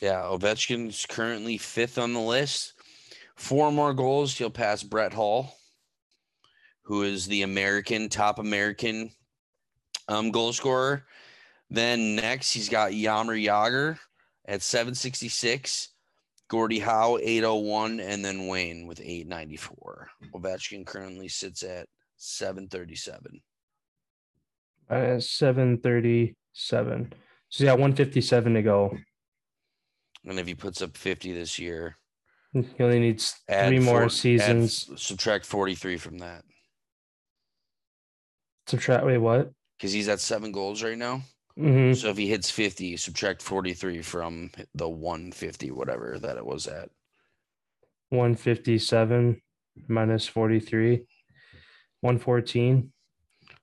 [0.00, 2.72] yeah, Ovechkin's currently fifth on the list.
[3.36, 5.54] Four more goals, he'll pass Brett Hull,
[6.86, 9.10] who is the American top American
[10.08, 11.04] um, goal scorer.
[11.68, 13.98] Then next, he's got Jaromir Jagr
[14.46, 15.88] at 766,
[16.48, 20.08] Gordie Howe 801, and then Wayne with 894.
[20.32, 23.40] Ovechkin currently sits at 737.
[24.88, 27.12] uh, 737.
[27.48, 28.96] So yeah, 157 to go.
[30.24, 31.96] And if he puts up 50 this year,
[32.52, 34.88] He only needs add three more four- add- seasons.
[35.02, 36.44] subtract 43 from that
[38.66, 39.04] Subtract.
[39.06, 39.52] Wait, what?
[39.76, 41.22] because he's at seven goals right now.
[41.56, 46.66] hmm So if he hits 50, subtract 43 from the 150, whatever that it was
[46.66, 46.88] at.
[48.10, 49.40] 157
[49.88, 51.04] minus 43.
[52.00, 52.92] 114.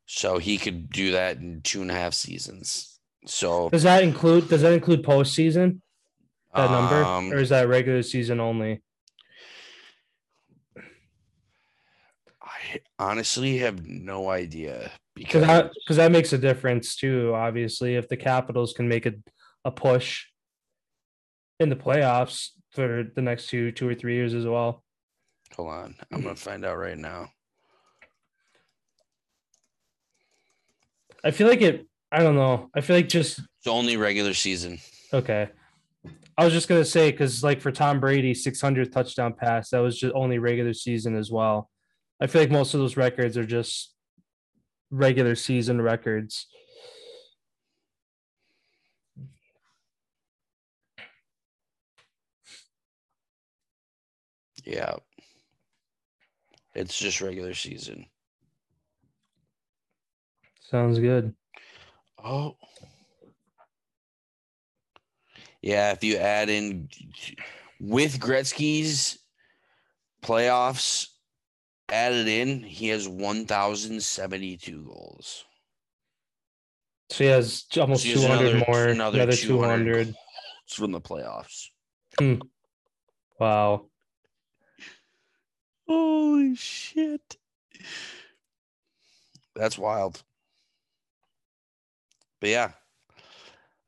[0.06, 3.00] So he could do that in two and a half seasons.
[3.26, 4.50] So Does that include?
[4.50, 5.80] Does that include postseason?
[6.54, 8.84] That number, um, or is that regular season only?
[13.00, 17.34] Honestly have no idea Because because that because that makes a difference too.
[17.36, 19.14] Obviously, if the Capitals can make a
[19.66, 20.26] a push
[21.60, 24.84] in the playoffs for the next two two or three years as well.
[25.56, 27.30] hold on, I'm gonna find out right now.
[31.24, 31.88] I feel like it.
[32.12, 32.70] I don't know.
[32.76, 34.80] I feel like just It's only regular season.
[35.14, 35.50] okay.
[36.38, 40.00] I was just gonna say because like for Tom Brady, 600 touchdown pass, that was
[40.00, 41.70] just only regular season as well.
[42.24, 43.94] I feel like most of those records are just
[44.90, 46.48] regular season records.
[54.64, 54.96] Yeah.
[56.74, 58.06] It's just regular season.
[60.62, 61.36] Sounds good.
[62.24, 62.56] Oh.
[65.62, 66.88] Yeah, if you add in
[67.82, 69.20] with Gretzky's
[70.24, 71.08] playoffs
[71.90, 75.46] added in, he has 1,072 goals.
[77.10, 80.06] So he has almost So he has 200 another- more, another, 200.
[80.06, 80.16] goals
[80.68, 81.68] from the playoffs.
[83.40, 83.88] Wow.
[85.88, 87.38] Holy shit.
[89.56, 90.24] That's wild.
[92.40, 92.72] But yeah.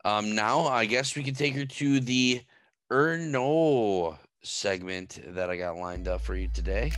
[0.04, 2.41] Um now I guess we can take her to the
[2.91, 6.91] Erno segment that I got lined up for you today.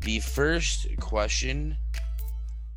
[0.00, 1.76] The first question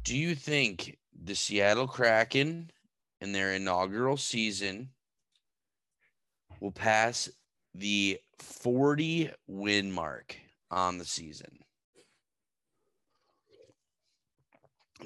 [0.04, 2.70] Do you think the Seattle Kraken
[3.22, 4.90] in their inaugural season
[6.60, 7.30] will pass
[7.74, 10.36] the 40 win mark
[10.70, 11.60] on the season?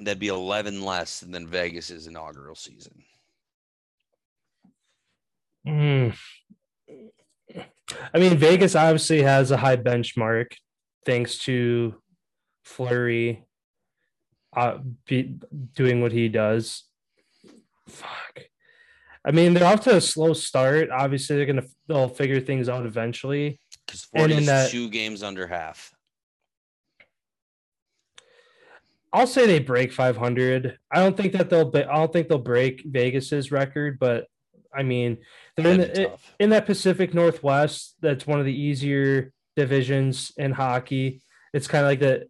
[0.00, 3.04] That'd be 11 less than Vegas's inaugural season.
[5.66, 6.16] Mm.
[8.12, 10.46] I mean, Vegas obviously has a high benchmark
[11.04, 11.94] thanks to
[12.68, 13.46] Fleury
[14.56, 15.38] uh, be,
[15.74, 16.84] doing what he does.
[17.88, 18.42] Fuck.
[19.24, 20.90] I mean, they're off to a slow start.
[20.90, 23.60] Obviously, they're gonna they'll figure things out eventually.
[23.86, 25.92] Because And 40 in is that- two games under half.
[29.10, 30.78] I'll say they break 500.
[30.92, 31.70] I don't think that they'll.
[31.70, 34.26] Be, I don't think they'll break Vegas's record, but
[34.74, 35.18] I mean,
[35.56, 37.96] they're in, That'd the, in that Pacific Northwest.
[38.02, 41.22] That's one of the easier divisions in hockey.
[41.54, 42.28] It's kind of like the.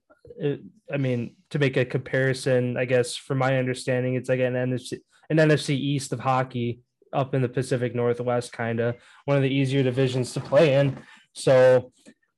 [0.93, 4.99] I mean, to make a comparison, I guess from my understanding, it's like an NFC,
[5.31, 6.81] an NFC East of hockey
[7.13, 10.99] up in the Pacific Northwest, kind of one of the easier divisions to play in.
[11.33, 11.93] So,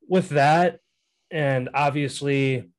[0.08, 0.80] with that,
[1.30, 2.70] and obviously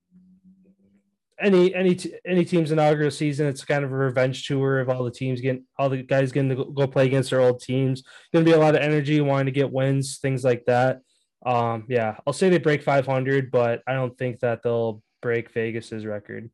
[1.42, 5.12] any any any team's inaugural season, it's kind of a revenge tour of all the
[5.12, 8.04] teams getting all the guys getting to go play against their old teams.
[8.32, 11.02] Going to be a lot of energy, wanting to get wins, things like that.
[11.46, 16.06] Um, yeah, I'll say they break 500, but I don't think that they'll break Vegas's
[16.06, 16.50] record.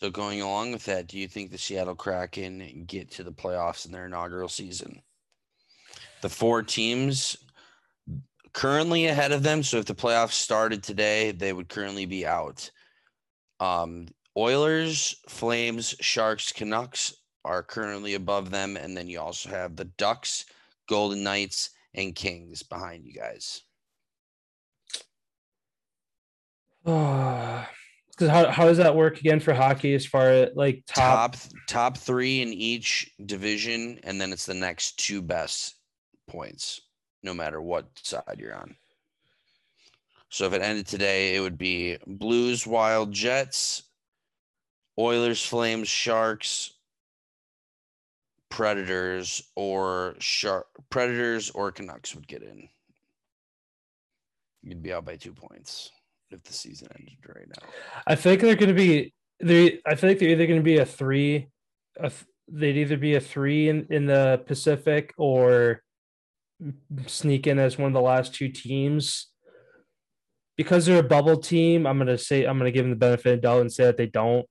[0.00, 3.86] So going along with that, do you think the Seattle Kraken get to the playoffs
[3.86, 5.00] in their inaugural season?
[6.20, 7.36] The four teams
[8.54, 9.62] currently ahead of them.
[9.62, 12.70] So if the playoffs started today, they would currently be out.
[13.60, 17.14] Um, Oilers, Flames, Sharks, Canucks
[17.44, 20.46] are currently above them, and then you also have the Ducks,
[20.88, 23.62] Golden Knights, and Kings behind you guys.
[28.16, 31.32] Because how, how does that work again for hockey as far as like top?
[31.32, 35.74] Top top three in each division, and then it's the next two best
[36.28, 36.80] points,
[37.24, 38.76] no matter what side you're on.
[40.28, 43.82] So if it ended today, it would be Blues, Wild, Jets,
[44.96, 46.70] Oilers, Flames, Sharks,
[48.48, 52.68] Predators, or Shark Predators or Canucks would get in.
[54.62, 55.90] You'd be out by two points
[56.34, 57.68] if the season ended right now.
[58.06, 59.80] I think they're going to be they.
[59.86, 61.48] I like they're either going to be a three.
[61.98, 65.82] A, th- they'd either be a three in, in the Pacific or
[67.06, 69.28] sneak in as one of the last two teams.
[70.56, 73.40] Because they're a bubble team, I'm gonna say I'm gonna give them the benefit of
[73.40, 74.46] doubt and say that they don't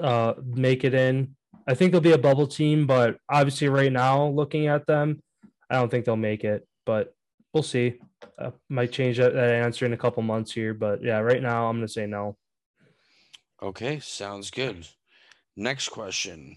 [0.00, 1.34] uh, make it in.
[1.66, 5.22] I think they'll be a bubble team, but obviously, right now, looking at them,
[5.70, 6.66] I don't think they'll make it.
[6.84, 7.14] But
[7.52, 8.00] we'll see.
[8.38, 11.66] Uh, might change that, that answer in a couple months here, but yeah, right now,
[11.66, 12.36] I'm gonna say no.
[13.62, 14.86] Okay, sounds good.
[15.56, 16.56] Next question.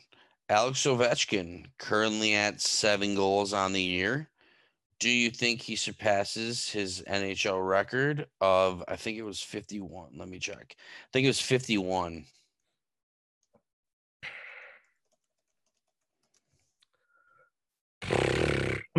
[0.49, 4.29] Alex Ovechkin, currently at seven goals on the year.
[4.99, 10.17] Do you think he surpasses his NHL record of, I think it was 51?
[10.17, 10.75] Let me check.
[10.75, 12.25] I think it was 51.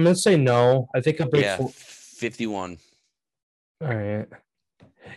[0.00, 0.88] I'm gonna say no.
[0.94, 1.42] I think I'll break.
[1.42, 1.58] Yeah,
[2.20, 2.76] 51.
[3.80, 4.26] All right.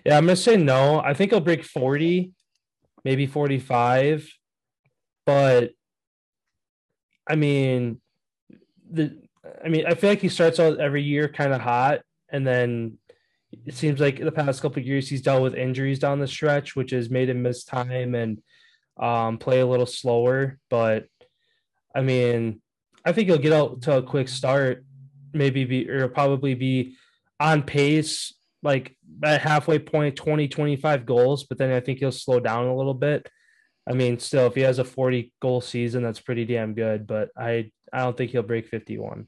[0.05, 1.01] Yeah, I'm gonna say no.
[1.01, 2.31] I think he'll break 40,
[3.03, 4.27] maybe 45.
[5.25, 5.71] But
[7.27, 8.01] I mean,
[8.89, 9.21] the
[9.63, 12.97] I mean, I feel like he starts out every year kind of hot, and then
[13.51, 16.91] it seems like the past couple years he's dealt with injuries down the stretch, which
[16.91, 18.41] has made him miss time and
[18.97, 20.57] um, play a little slower.
[20.69, 21.07] But
[21.93, 22.61] I mean,
[23.05, 24.85] I think he'll get out to a quick start,
[25.33, 26.95] maybe be or probably be
[27.39, 31.43] on pace, like at halfway point, 20, 25 goals.
[31.43, 33.27] But then I think he'll slow down a little bit.
[33.87, 37.05] I mean, still, if he has a 40 goal season, that's pretty damn good.
[37.05, 39.27] But I, I don't think he'll break 51.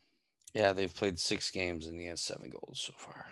[0.53, 3.25] Yeah, they've played six games and he has seven goals so far.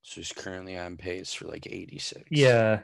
[0.00, 2.22] So he's currently on pace for like 86.
[2.30, 2.80] Yeah.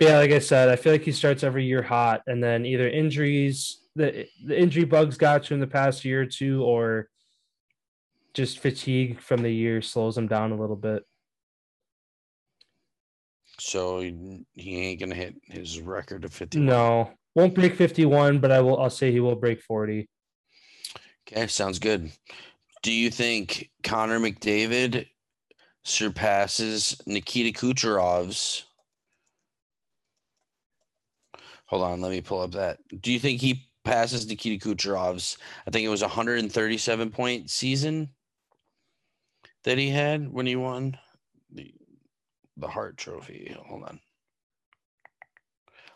[0.00, 2.88] Yeah, like I said, I feel like he starts every year hot, and then either
[2.88, 7.08] injuries, the the injury bugs got you in the past year or two, or
[8.32, 11.04] just fatigue from the year slows him down a little bit.
[13.58, 16.58] So he he ain't gonna hit his record of 50.
[16.58, 18.80] No, won't break 51, but I will.
[18.80, 20.08] I'll say he will break 40.
[21.26, 22.10] Okay, sounds good.
[22.82, 25.06] Do you think Connor McDavid
[25.84, 28.64] surpasses Nikita Kucherov's?
[31.66, 32.78] Hold on, let me pull up that.
[33.00, 35.38] Do you think he passes Nikita Kucherov's?
[35.66, 38.10] I think it was a 137 point season
[39.64, 40.98] that he had when he won
[41.52, 41.72] the
[42.56, 43.56] the Hart Trophy.
[43.66, 44.00] Hold on.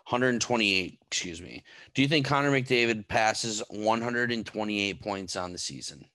[0.08, 1.62] 128, excuse me.
[1.94, 6.06] Do you think Connor McDavid passes 128 points on the season?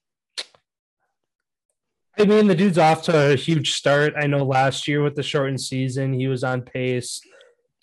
[2.17, 4.13] I mean, the dude's off to a huge start.
[4.17, 7.21] I know last year with the shortened season, he was on pace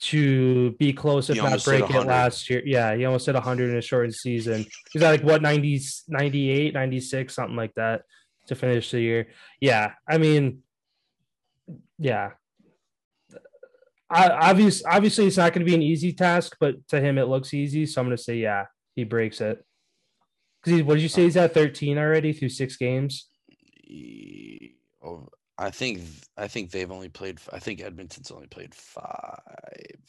[0.00, 2.62] to be close, if He not break it last year.
[2.64, 4.64] Yeah, he almost hit 100 in a shortened season.
[4.92, 8.02] He's at like what 90, 98, 96, something like that
[8.46, 9.28] to finish the year.
[9.60, 10.62] Yeah, I mean,
[11.98, 12.30] yeah.
[14.08, 17.28] I, obvious, obviously, it's not going to be an easy task, but to him, it
[17.28, 17.86] looks easy.
[17.86, 18.64] So I'm going to say, yeah,
[18.96, 19.64] he breaks it.
[20.62, 21.24] Because what did you say?
[21.24, 23.28] He's at 13 already through six games.
[25.02, 25.28] Oh,
[25.60, 26.00] I think
[26.38, 27.38] I think they've only played.
[27.52, 30.00] I think Edmonton's only played five.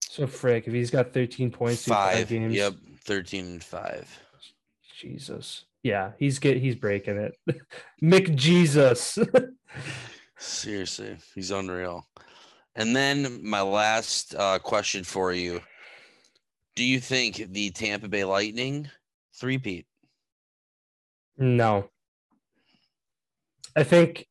[0.00, 2.28] So frick, if he's got 13 points five, Five.
[2.28, 4.08] games, Yep, thirteen and five.
[4.98, 5.64] Jesus.
[5.82, 7.36] Yeah, he's get he's breaking it.
[8.02, 9.18] McJesus.
[10.38, 12.06] Seriously, he's unreal.
[12.76, 15.60] And then my last uh, question for you:
[16.76, 18.88] Do you think the Tampa Bay Lightning
[19.34, 19.86] three-peat?
[21.38, 21.90] no.
[23.76, 24.26] I think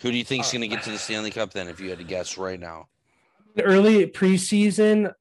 [0.00, 1.68] Who do you think is going to get to the Stanley Cup then?
[1.68, 2.88] If you had to guess right now,
[3.62, 5.12] early preseason.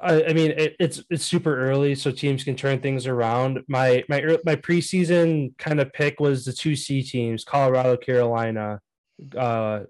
[0.00, 3.60] I, I mean, it, it's it's super early, so teams can turn things around.
[3.68, 8.80] My my ear- my preseason kind of pick was the two C teams, Colorado, Carolina,
[9.36, 9.80] uh,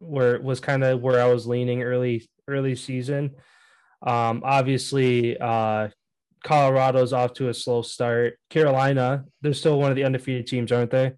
[0.00, 3.30] where was kind of where I was leaning early early season.
[4.02, 5.88] Um, obviously, uh,
[6.44, 8.38] Colorado's off to a slow start.
[8.50, 11.12] Carolina, they're still one of the undefeated teams, aren't they?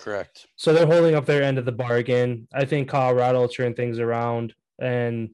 [0.00, 0.46] Correct.
[0.56, 2.48] So they're holding up their end of the bargain.
[2.54, 5.30] I think Colorado will turn things around and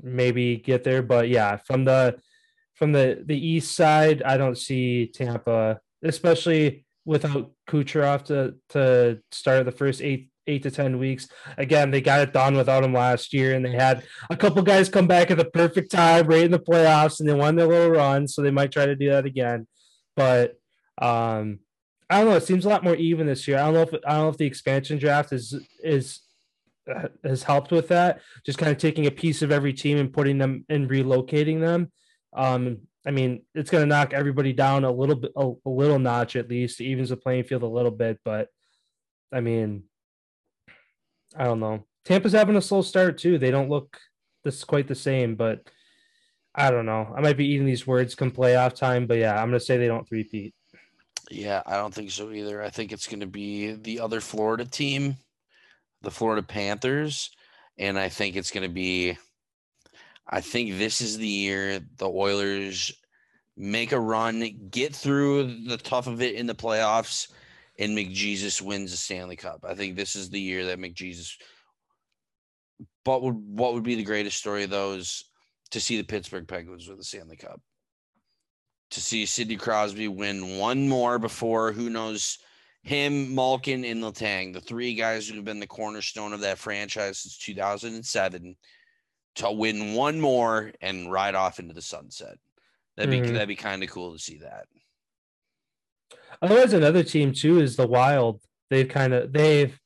[0.00, 1.02] maybe get there.
[1.02, 2.16] But yeah, from the
[2.74, 9.64] from the the east side, I don't see Tampa, especially without Kucherov to to start
[9.64, 11.26] the first eight eight to ten weeks.
[11.58, 14.88] Again, they got it done without him last year, and they had a couple guys
[14.88, 17.90] come back at the perfect time, right in the playoffs, and they won their little
[17.90, 18.28] run.
[18.28, 19.66] So they might try to do that again.
[20.14, 20.60] But
[21.02, 21.58] um,
[22.10, 22.36] I don't know.
[22.36, 23.58] It seems a lot more even this year.
[23.58, 26.20] I don't know if I don't know if the expansion draft is is
[26.92, 28.20] uh, has helped with that.
[28.44, 31.92] Just kind of taking a piece of every team and putting them and relocating them.
[32.36, 35.98] Um, I mean, it's going to knock everybody down a little bit, a, a little
[35.98, 38.18] notch at least, evens the playing field a little bit.
[38.24, 38.48] But
[39.32, 39.84] I mean,
[41.36, 41.86] I don't know.
[42.04, 43.38] Tampa's having a slow start too.
[43.38, 43.98] They don't look
[44.42, 45.60] this quite the same, but
[46.54, 47.14] I don't know.
[47.16, 49.86] I might be eating these words come playoff time, but yeah, I'm gonna say they
[49.86, 50.54] don't three-peat.
[51.30, 52.62] Yeah, I don't think so either.
[52.62, 55.16] I think it's going to be the other Florida team,
[56.02, 57.30] the Florida Panthers,
[57.78, 59.16] and I think it's going to be.
[60.28, 62.92] I think this is the year the Oilers
[63.56, 67.28] make a run, get through the tough of it in the playoffs,
[67.78, 69.64] and McJesus wins the Stanley Cup.
[69.68, 71.32] I think this is the year that McJesus.
[73.04, 75.24] But would what would be the greatest story of those
[75.70, 77.60] to see the Pittsburgh Penguins with the Stanley Cup?
[78.90, 82.38] To see Sidney Crosby win one more before who knows
[82.82, 87.18] him, Malkin, and Letang, the three guys who have been the cornerstone of that franchise
[87.20, 88.56] since 2007,
[89.36, 92.36] to win one more and ride off into the sunset.
[92.96, 93.32] That'd be Mhm.
[93.34, 94.66] that'd be kind of cool to see that.
[96.42, 98.42] Otherwise, another team too is the Wild.
[98.70, 99.78] They've kind of they've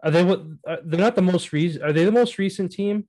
[0.00, 0.44] are they what
[0.84, 1.82] they're not the most recent.
[1.82, 3.08] Are they the most recent team?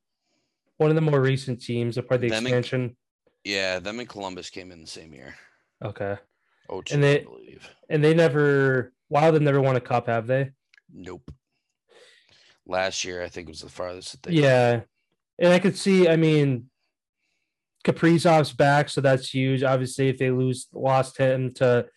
[0.77, 2.97] One of the more recent teams, apart of the Them expansion.
[3.43, 5.35] Yeah, them and Columbus came in the same year.
[5.83, 6.17] Okay,
[6.69, 7.69] Oh, And they- I believe.
[7.89, 10.51] and they never Wild have never won a cup, have they?
[10.91, 11.31] Nope.
[12.65, 14.33] Last year, I think was the farthest that they.
[14.41, 14.81] Yeah,
[15.39, 16.09] and I could see.
[16.09, 16.69] I mean,
[17.85, 19.63] Kaprizov's back, so that's huge.
[19.63, 21.87] Obviously, if they lose, lost him to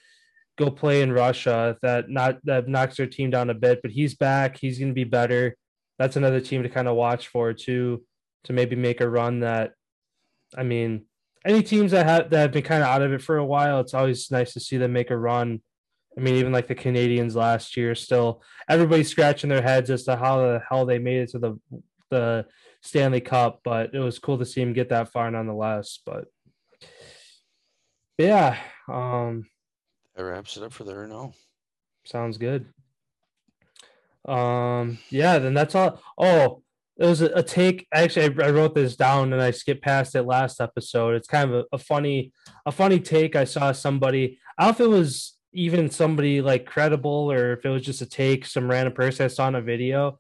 [0.57, 3.81] go play in Russia, that not that knocks their team down a bit.
[3.83, 4.57] But he's back.
[4.57, 5.57] He's going to be better.
[5.99, 8.07] That's another team to kind of watch for too,
[8.45, 9.41] to maybe make a run.
[9.41, 9.73] That,
[10.57, 11.07] I mean,
[11.45, 13.81] any teams that have that have been kind of out of it for a while,
[13.81, 15.61] it's always nice to see them make a run.
[16.17, 20.17] I mean, even like the Canadiens last year, still everybody's scratching their heads as to
[20.17, 21.59] how the hell they made it to the
[22.11, 22.47] the
[22.83, 26.01] Stanley Cup, but it was cool to see him get that far nonetheless.
[26.05, 26.25] But
[28.19, 29.47] yeah, um,
[30.17, 31.07] That wraps it up for there.
[31.07, 31.33] No.
[32.05, 32.67] sounds good.
[34.27, 36.03] Um, yeah, then that's all.
[36.19, 36.63] Oh,
[37.01, 37.89] there was a, take.
[37.95, 41.15] Actually, I, I wrote this down and I skipped past it last episode.
[41.15, 42.31] It's kind of a, a funny,
[42.67, 43.35] a funny take.
[43.35, 44.39] I saw somebody.
[44.59, 48.03] I don't know if it was even somebody like credible or if it was just
[48.03, 50.19] a take, some random person I saw on a video.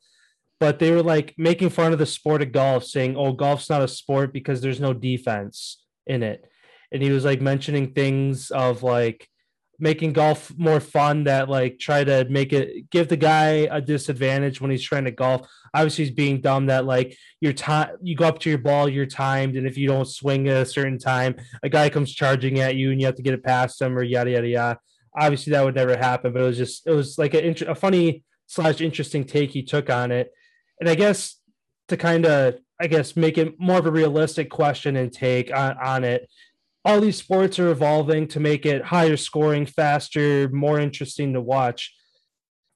[0.59, 3.83] But they were like making fun of the sport of golf, saying, "Oh, golf's not
[3.83, 6.47] a sport because there's no defense in it."
[6.93, 9.29] And he was like mentioning things of like
[9.81, 14.61] making golf more fun that like try to make it give the guy a disadvantage
[14.61, 15.49] when he's trying to golf.
[15.75, 19.07] Obviously, he's being dumb that like your time you go up to your ball, you're
[19.07, 22.77] timed, and if you don't swing at a certain time, a guy comes charging at
[22.77, 24.79] you and you have to get it past him or yada yada yada.
[25.19, 28.25] Obviously, that would never happen, but it was just it was like a, a funny
[28.47, 30.31] slash interesting take he took on it,
[30.81, 31.37] and I guess
[31.89, 35.77] to kind of I guess make it more of a realistic question and take on,
[35.83, 36.29] on it
[36.85, 41.95] all these sports are evolving to make it higher scoring, faster, more interesting to watch.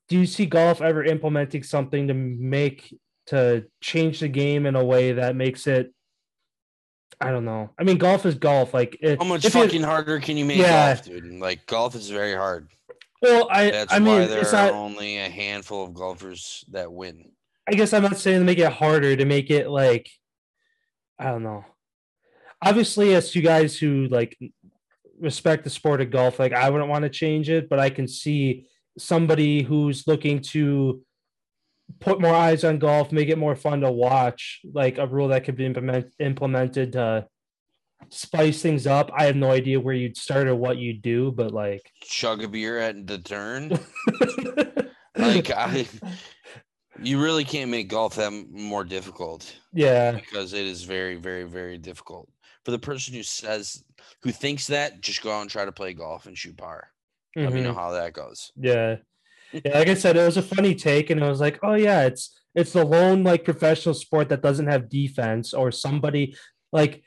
[0.09, 2.95] Do you see golf ever implementing something to make
[3.29, 5.93] to change the game in a way that makes it?
[7.21, 7.71] I don't know.
[7.79, 8.75] I mean, golf is golf.
[8.75, 10.95] Like, it, How much fucking harder can you make Yeah.
[10.95, 11.33] golf, dude?
[11.41, 12.69] Like golf is very hard.
[13.23, 14.73] well, I That's I why mean, there are not.
[14.73, 17.31] only a handful of golfers that win.
[17.67, 20.11] I guess I'm not saying to make it harder to make it like
[21.19, 21.65] I don't know.
[22.65, 24.37] Obviously, as you guys who like
[25.21, 28.09] respect the sport of golf, like I wouldn't want to change it, but I can
[28.09, 28.67] see
[28.99, 31.03] somebody who's looking to
[32.01, 35.45] put more eyes on golf, make it more fun to watch, like a rule that
[35.45, 37.27] could be implement, implemented to
[38.11, 39.11] spice things up.
[39.17, 42.49] I have no idea where you'd start or what you'd do, but like Chug a
[42.49, 43.69] beer at the turn.
[45.17, 45.87] like I,
[47.03, 51.79] you really can't make golf that more difficult yeah, because it is very, very, very
[51.79, 52.29] difficult
[52.65, 53.85] for the person who says
[54.23, 55.01] who thinks that.
[55.01, 56.91] Just go out and try to play golf and shoot par.
[57.37, 57.79] Let me know mm-hmm.
[57.79, 58.53] how that goes.
[58.57, 58.97] Yeah.
[59.65, 62.07] Yeah, like I said, it was a funny take, and it was like, oh yeah,
[62.07, 66.35] it's it's the lone like professional sport that doesn't have defense or somebody
[66.73, 67.05] like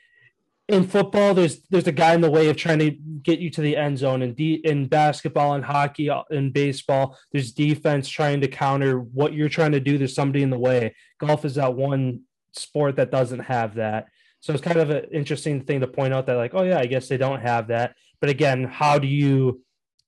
[0.68, 3.62] in football, there's there's a guy in the way of trying to get you to
[3.62, 4.22] the end zone.
[4.22, 9.32] And de- in basketball and hockey uh, and baseball, there's defense trying to counter what
[9.32, 9.96] you're trying to do.
[9.96, 10.94] There's somebody in the way.
[11.18, 14.08] Golf is that one sport that doesn't have that.
[14.40, 16.86] So it's kind of an interesting thing to point out that, like, oh yeah, I
[16.86, 17.94] guess they don't have that.
[18.20, 19.62] But again, how do you?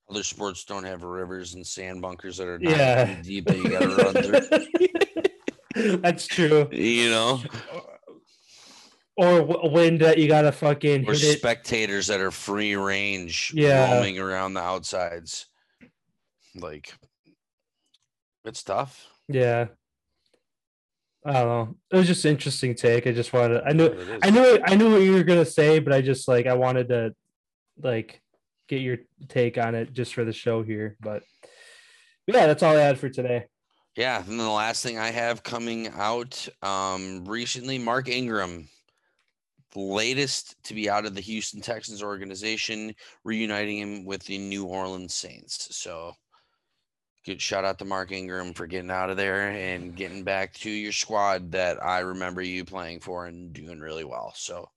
[0.08, 3.20] Other sports don't have rivers and sand bunkers that are Yeah.
[3.22, 4.66] deep that you got to run
[5.74, 5.96] through.
[5.98, 6.68] That's true.
[6.72, 7.42] You know,
[9.16, 13.94] Or wind that you gotta fucking or spectators that are free range, Yeah.
[13.94, 15.46] roaming around the outsides.
[16.54, 16.94] Like,
[18.44, 19.06] it's tough.
[19.28, 19.66] Yeah.
[21.24, 21.76] I don't know.
[21.90, 23.06] It was just an interesting take.
[23.06, 23.62] I just wanted.
[23.66, 23.86] I knew.
[23.86, 24.20] Is.
[24.22, 24.58] I knew.
[24.64, 27.14] I knew what you were gonna say, but I just like I wanted to,
[27.82, 28.22] like,
[28.68, 28.98] get your
[29.28, 30.96] take on it just for the show here.
[31.00, 31.22] But
[32.26, 33.46] yeah, that's all I had for today.
[33.96, 38.68] Yeah, and then the last thing I have coming out um recently, Mark Ingram,
[39.72, 42.94] the latest to be out of the Houston Texans organization,
[43.24, 45.76] reuniting him with the New Orleans Saints.
[45.76, 46.14] So
[47.24, 50.70] good shout out to Mark Ingram for getting out of there and getting back to
[50.70, 54.32] your squad that I remember you playing for and doing really well.
[54.34, 54.68] So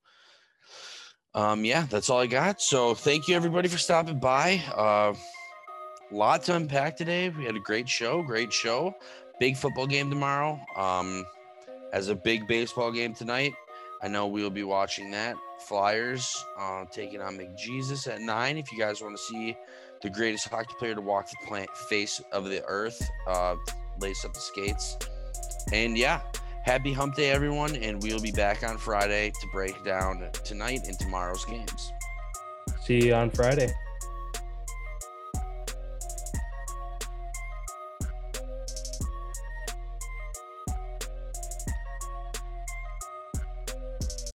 [1.33, 2.61] um yeah, that's all I got.
[2.61, 4.61] So thank you everybody for stopping by.
[4.75, 5.13] Uh
[6.11, 7.29] lot to unpack today.
[7.29, 8.93] We had a great show, great show.
[9.39, 10.59] Big football game tomorrow.
[10.77, 11.25] Um,
[11.91, 13.53] as a big baseball game tonight.
[14.01, 15.35] I know we'll be watching that.
[15.59, 18.57] Flyers uh, taking on McJesus at nine.
[18.57, 19.55] If you guys want to see
[20.03, 23.55] the greatest hockey player to walk the plant face of the earth, uh,
[23.99, 24.97] lace up the skates.
[25.71, 26.21] And yeah,
[26.63, 27.75] happy hump day, everyone.
[27.77, 31.91] And we'll be back on Friday to break down tonight and tomorrow's games.
[32.81, 33.73] See you on Friday.